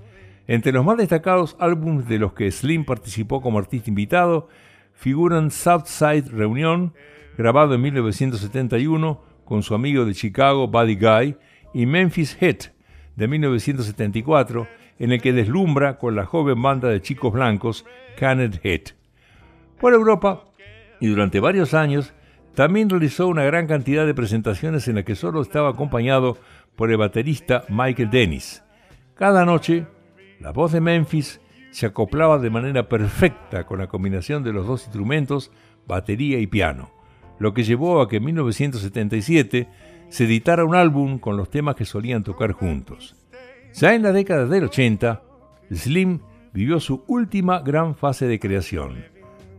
Entre 0.47 0.73
los 0.73 0.85
más 0.85 0.97
destacados 0.97 1.57
álbumes 1.59 2.09
de 2.09 2.19
los 2.19 2.33
que 2.33 2.51
Slim 2.51 2.85
participó 2.85 3.41
como 3.41 3.59
artista 3.59 3.91
invitado 3.91 4.49
figuran 4.95 5.51
Southside 5.51 6.29
Reunion, 6.31 6.93
grabado 7.37 7.75
en 7.75 7.83
1971 7.83 9.23
con 9.45 9.63
su 9.63 9.75
amigo 9.75 10.05
de 10.05 10.15
Chicago 10.15 10.69
Buddy 10.69 10.97
Guy, 10.97 11.37
y 11.73 11.87
Memphis 11.87 12.37
Hit, 12.37 12.65
de 13.17 13.29
1974, 13.29 14.67
en 14.99 15.13
el 15.13 15.23
que 15.23 15.33
deslumbra 15.33 15.99
con 15.99 16.17
la 16.17 16.27
joven 16.27 16.61
banda 16.61 16.89
de 16.89 17.01
chicos 17.01 17.33
blancos 17.33 17.85
Canet 18.19 18.61
Hit. 18.63 18.91
Por 19.81 19.95
Europa, 19.95 20.45
y 21.01 21.07
durante 21.07 21.41
varios 21.41 21.75
años, 21.75 22.13
también 22.59 22.91
realizó 22.91 23.29
una 23.29 23.45
gran 23.45 23.69
cantidad 23.69 24.05
de 24.05 24.15
presentaciones 24.15 24.89
en 24.89 24.97
las 24.97 25.05
que 25.05 25.15
solo 25.15 25.43
estaba 25.43 25.69
acompañado 25.69 26.39
por 26.75 26.91
el 26.91 26.97
baterista 26.97 27.63
Michael 27.69 28.11
Dennis. 28.11 28.65
Cada 29.15 29.45
noche, 29.45 29.87
la 30.41 30.51
voz 30.51 30.73
de 30.73 30.81
Memphis 30.81 31.41
se 31.71 31.87
acoplaba 31.87 32.41
de 32.41 32.51
manera 32.51 32.89
perfecta 32.89 33.65
con 33.65 33.79
la 33.79 33.87
combinación 33.87 34.43
de 34.43 34.53
los 34.53 34.67
dos 34.67 34.83
instrumentos, 34.83 35.53
batería 35.87 36.41
y 36.41 36.49
piano, 36.49 36.91
lo 37.39 37.55
que 37.55 37.63
llevó 37.63 38.01
a 38.01 38.09
que 38.09 38.17
en 38.17 38.25
1977 38.25 39.69
se 40.09 40.25
editara 40.25 40.65
un 40.65 40.75
álbum 40.75 41.21
con 41.21 41.37
los 41.37 41.51
temas 41.51 41.77
que 41.77 41.85
solían 41.85 42.25
tocar 42.25 42.51
juntos. 42.51 43.15
Ya 43.73 43.95
en 43.95 44.03
la 44.03 44.11
década 44.11 44.47
del 44.47 44.65
80, 44.65 45.23
Slim 45.71 46.23
vivió 46.53 46.81
su 46.81 47.05
última 47.07 47.61
gran 47.61 47.95
fase 47.95 48.27
de 48.27 48.41
creación. 48.41 49.05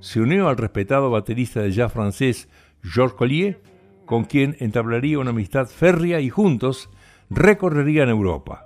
Se 0.01 0.19
unió 0.19 0.49
al 0.49 0.57
respetado 0.57 1.09
baterista 1.09 1.61
de 1.61 1.71
jazz 1.71 1.93
francés 1.93 2.49
Georges 2.83 3.17
Collier, 3.17 3.61
con 4.05 4.23
quien 4.23 4.55
entablaría 4.59 5.19
una 5.19 5.31
amistad 5.31 5.67
férrea 5.67 6.19
y 6.19 6.29
juntos 6.29 6.89
recorrerían 7.29 8.09
Europa. 8.09 8.65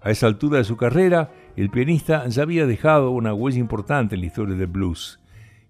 A 0.00 0.10
esa 0.10 0.26
altura 0.26 0.58
de 0.58 0.64
su 0.64 0.76
carrera, 0.76 1.32
el 1.56 1.70
pianista 1.70 2.26
ya 2.28 2.42
había 2.42 2.66
dejado 2.66 3.10
una 3.10 3.34
huella 3.34 3.58
importante 3.58 4.14
en 4.14 4.20
la 4.20 4.28
historia 4.28 4.54
del 4.54 4.68
blues, 4.68 5.18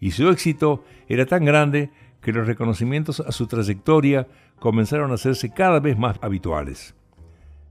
y 0.01 0.11
su 0.11 0.28
éxito 0.28 0.84
era 1.09 1.24
tan 1.24 1.45
grande 1.45 1.91
que 2.20 2.32
los 2.32 2.47
reconocimientos 2.47 3.20
a 3.20 3.32
su 3.32 3.47
trayectoria 3.47 4.26
comenzaron 4.59 5.11
a 5.11 5.14
hacerse 5.14 5.51
cada 5.51 5.80
vez 5.80 5.97
más 5.97 6.18
habituales. 6.20 6.95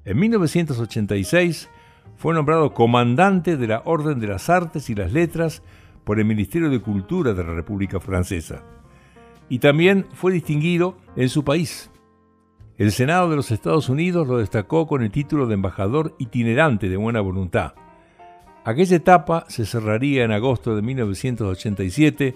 En 0.06 0.18
1986 0.18 1.70
fue 2.16 2.34
nombrado 2.34 2.74
comandante 2.74 3.58
de 3.58 3.68
la 3.68 3.82
Orden 3.86 4.20
de 4.20 4.28
las 4.28 4.50
Artes 4.50 4.90
y 4.90 4.96
las 4.96 5.12
Letras 5.12 5.62
por 6.04 6.20
el 6.20 6.26
Ministerio 6.26 6.70
de 6.70 6.80
Cultura 6.80 7.34
de 7.34 7.44
la 7.44 7.54
República 7.54 8.00
Francesa. 8.00 8.64
Y 9.50 9.60
también 9.60 10.08
fue 10.14 10.32
distinguido 10.32 10.98
en 11.16 11.30
su 11.30 11.44
país. 11.44 11.92
El 12.78 12.92
Senado 12.92 13.30
de 13.30 13.38
los 13.38 13.52
Estados 13.52 13.88
Unidos 13.88 14.28
lo 14.28 14.38
destacó 14.38 14.86
con 14.86 15.02
el 15.02 15.12
título 15.12 15.48
de 15.48 15.54
embajador 15.54 16.14
itinerante 16.18 16.90
de 16.90 16.98
buena 16.98 17.22
voluntad. 17.22 17.74
Aquella 18.66 18.98
etapa 18.98 19.46
se 19.48 19.66
cerraría 19.66 20.24
en 20.24 20.32
agosto 20.32 20.76
de 20.76 20.82
1987 20.82 22.36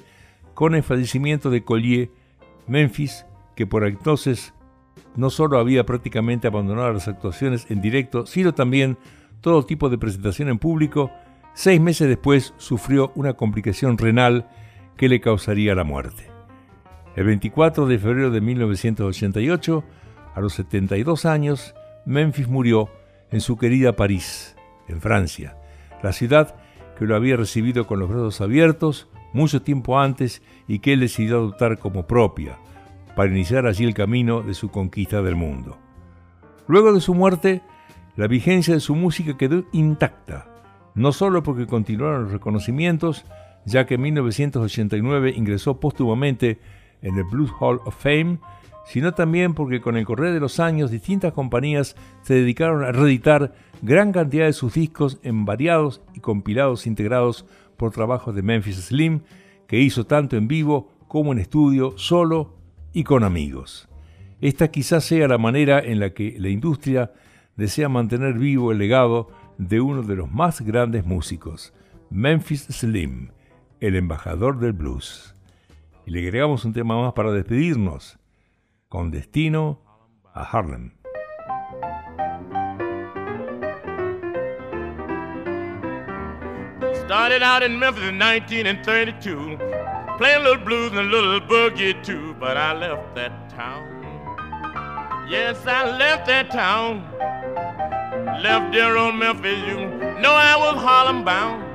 con 0.53 0.76
el 0.76 0.84
fallecimiento 0.84 1.49
de 1.49 1.64
Collier, 1.64 2.12
Memphis, 2.68 3.26
que 3.55 3.66
por 3.66 3.86
entonces 3.86 4.53
no 5.16 5.30
solo 5.30 5.57
había 5.57 5.86
prácticamente 5.86 6.47
abandonado 6.47 6.93
las 6.93 7.07
actuaciones 7.07 7.66
en 7.70 7.82
directo, 7.82 8.26
sino 8.26 8.53
también 8.53 8.97
todo 9.41 9.66
tipo 9.66 9.89
de 9.89 9.97
presentación 9.97 10.49
en 10.49 10.60
público, 10.60 11.12
seis 11.53 11.82
meses 11.82 12.07
después 12.07 12.53
sufrió 12.57 13.12
una 13.16 13.34
complicación 13.34 13.97
renal 13.97 14.47
que 14.95 15.10
le 15.10 15.20
causaría 15.20 15.76
la 15.76 15.84
muerte. 15.84 16.29
El 17.16 17.26
24 17.26 17.88
de 17.88 17.99
febrero 17.99 18.32
de 18.32 18.39
1988, 18.39 19.84
a 20.36 20.41
los 20.41 20.53
72 20.53 21.26
años, 21.26 21.74
Memphis 22.05 22.47
murió 22.47 22.89
en 23.32 23.41
su 23.41 23.57
querida 23.57 23.95
París, 23.95 24.55
en 24.88 25.01
Francia, 25.01 25.57
la 26.03 26.14
ciudad 26.14 26.55
que 26.97 27.05
lo 27.05 27.16
había 27.16 27.36
recibido 27.36 27.88
con 27.88 27.99
los 27.99 28.10
brazos 28.10 28.41
abiertos 28.41 29.10
mucho 29.34 29.62
tiempo 29.62 29.99
antes 29.99 30.41
y 30.68 30.80
que 30.80 30.93
él 30.93 30.99
decidió 30.99 31.38
adoptar 31.38 31.80
como 31.80 32.05
propia, 32.07 32.57
para 33.16 33.32
iniciar 33.32 33.66
allí 33.66 33.86
el 33.86 33.93
camino 33.93 34.41
de 34.41 34.53
su 34.53 34.70
conquista 34.70 35.22
del 35.22 35.36
mundo. 35.36 35.78
Luego 36.68 36.93
de 36.93 37.01
su 37.01 37.14
muerte, 37.14 37.62
la 38.16 38.28
vigencia 38.28 38.74
de 38.74 38.80
su 38.80 38.95
música 38.95 39.38
quedó 39.38 39.66
intacta, 39.72 40.47
no 40.95 41.12
solo 41.12 41.43
porque 41.43 41.68
continuaron 41.68 42.24
los 42.24 42.32
reconocimientos, 42.32 43.26
ya 43.66 43.86
que 43.86 43.95
en 43.95 44.01
1989 44.01 45.34
ingresó 45.36 45.80
póstumamente 45.80 46.60
en 47.02 47.18
el 47.18 47.24
Blues 47.24 47.52
Hall 47.60 47.80
of 47.86 47.95
Fame, 47.95 48.39
sino 48.86 49.14
también 49.14 49.54
porque 49.54 49.82
con 49.82 49.97
el 49.97 50.06
correr 50.06 50.34
de 50.34 50.39
los 50.39 50.60
años 50.60 50.91
distintas 50.91 51.34
compañías 51.34 51.95
se 52.24 52.34
dedicaron 52.34 52.84
a 52.84 52.91
reeditar 52.91 53.54
gran 53.82 54.12
cantidad 54.12 54.45
de 54.45 54.54
sus 54.54 54.74
discos 54.74 55.20
en 55.24 55.45
variados 55.45 56.02
y 56.14 56.20
compilados 56.20 56.88
integrados 56.88 57.45
por 57.78 57.91
trabajos 57.91 58.36
de 58.36 58.41
Memphis 58.41 58.88
Slim, 58.88 59.22
que 59.68 59.80
hizo 59.80 60.06
tanto 60.06 60.38
en 60.38 60.47
vivo 60.47 60.91
como 61.08 61.32
en 61.32 61.39
estudio, 61.39 61.97
solo 61.97 62.56
y 62.93 63.04
con 63.04 63.24
amigos. 63.24 63.88
Esta 64.41 64.70
quizás 64.70 65.04
sea 65.04 65.28
la 65.28 65.38
manera 65.38 65.80
en 65.80 66.00
la 66.00 66.12
que 66.12 66.36
la 66.39 66.50
industria 66.50 67.12
desea 67.56 67.89
mantener 67.89 68.36
vivo 68.36 68.72
el 68.72 68.78
legado 68.78 69.30
de 69.58 69.82
uno 69.82 70.02
de 70.02 70.16
los 70.16 70.32
más 70.32 70.62
grandes 70.62 71.06
músicos, 71.06 71.74
Memphis 72.10 72.64
Slim, 72.72 73.32
el 73.82 73.95
embajador 73.95 74.60
del 74.60 74.74
blues. 74.74 75.36
Y 76.10 76.12
le 76.12 76.22
agregamos 76.22 76.66
un 76.66 76.74
tema 76.74 76.99
más 76.99 77.14
para 77.14 77.32
despedirnos 77.32 78.18
con 78.88 79.12
destino 79.12 79.80
a 80.34 80.41
Harlem. 80.41 80.91
Started 87.05 87.43
out 87.43 87.62
in 87.62 87.78
Memphis 87.78 88.10
in 88.10 88.18
1932, 88.18 89.60
playing 90.18 90.38
a 90.38 90.49
little 90.49 90.66
blues 90.66 90.89
and 90.93 90.97
a 90.97 91.03
little 91.03 91.41
boogie 91.41 91.93
too, 92.03 92.34
but 92.39 92.57
I 92.57 92.74
left 92.74 93.14
that 93.14 93.47
town. 93.51 93.86
Yes, 95.30 95.60
I 95.68 95.95
left 95.95 96.26
that 96.26 96.49
town. 96.49 97.03
Left 98.41 98.74
dear 98.74 98.97
old 98.97 99.14
Memphis, 99.14 99.60
you 99.60 99.78
know 100.20 100.34
I 100.34 100.57
was 100.57 100.82
Harlem 100.82 101.24
bound. 101.24 101.69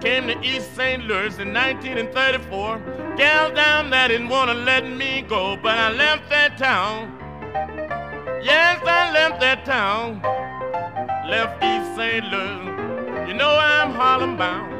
Came 0.00 0.26
to 0.28 0.38
East 0.42 0.74
St. 0.76 1.02
Louis 1.04 1.38
in 1.38 1.52
1934. 1.54 3.16
Gal 3.16 3.52
down 3.54 3.90
there 3.90 4.08
didn't 4.08 4.28
want 4.28 4.50
to 4.50 4.54
let 4.54 4.84
me 4.86 5.22
go, 5.22 5.56
but 5.56 5.78
I 5.78 5.90
left 5.90 6.28
that 6.28 6.58
town. 6.58 7.18
Yes, 8.44 8.80
I 8.84 9.12
left 9.12 9.40
that 9.40 9.64
town. 9.64 10.20
Left 11.28 11.62
East 11.64 11.96
St. 11.96 12.24
Louis. 12.26 13.28
You 13.28 13.34
know 13.34 13.56
I'm 13.58 13.90
Harlem 13.92 14.36
bound. 14.36 14.75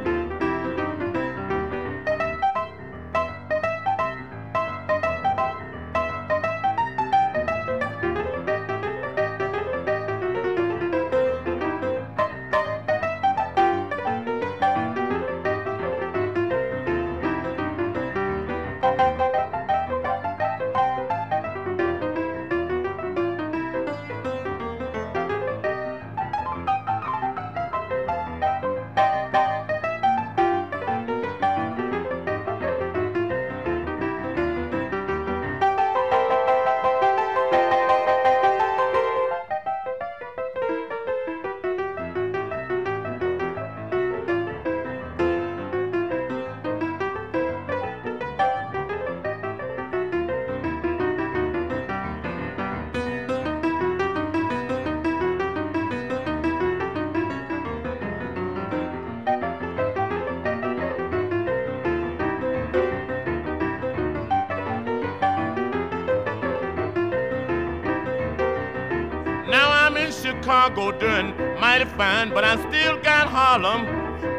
Chicago 70.47 70.93
doing 70.93 71.35
mighty 71.59 71.87
fine, 71.99 72.31
but 72.31 72.45
I 72.45 72.55
still 72.69 72.97
got 72.99 73.27
Harlem 73.27 73.85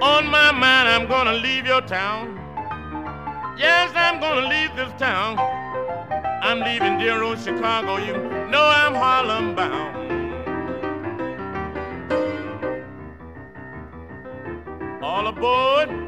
on 0.01 0.25
my 0.25 0.53
mind. 0.53 0.87
I'm 0.87 1.05
gonna 1.05 1.33
leave 1.33 1.65
your 1.67 1.81
town. 1.81 2.33
Yes, 3.57 3.91
I'm 3.93 4.21
gonna 4.21 4.47
leave 4.47 4.73
this 4.77 4.89
town. 4.97 5.37
I'm 6.41 6.61
leaving 6.61 6.97
dear 6.97 7.23
old 7.23 7.39
Chicago. 7.39 7.97
You 7.97 8.13
know 8.49 8.63
I'm 8.63 8.95
Harlem 8.95 9.53
bound. 9.53 9.97
All 15.03 15.27
aboard. 15.27 16.06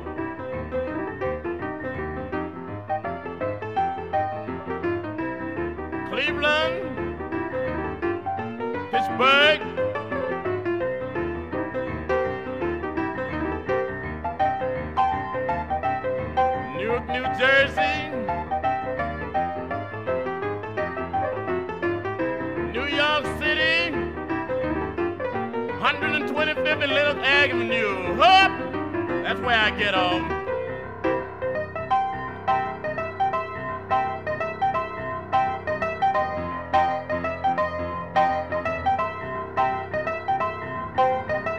I 29.70 29.72
get 29.78 29.94
off. 29.94 30.24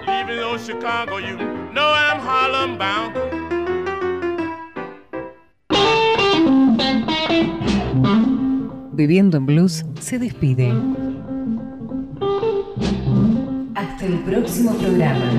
Leaving 0.08 0.42
old 0.42 0.60
Chicago, 0.60 1.18
you 1.18 1.36
know 1.72 1.92
I'm 1.92 2.18
Harlem 2.18 2.78
bound. 2.78 3.14
Viviendo 8.92 9.36
en 9.36 9.46
Blues 9.46 9.84
se 10.00 10.18
despide. 10.18 10.74
Hasta 13.76 14.04
el 14.04 14.18
próximo 14.24 14.72
programa. 14.78 15.30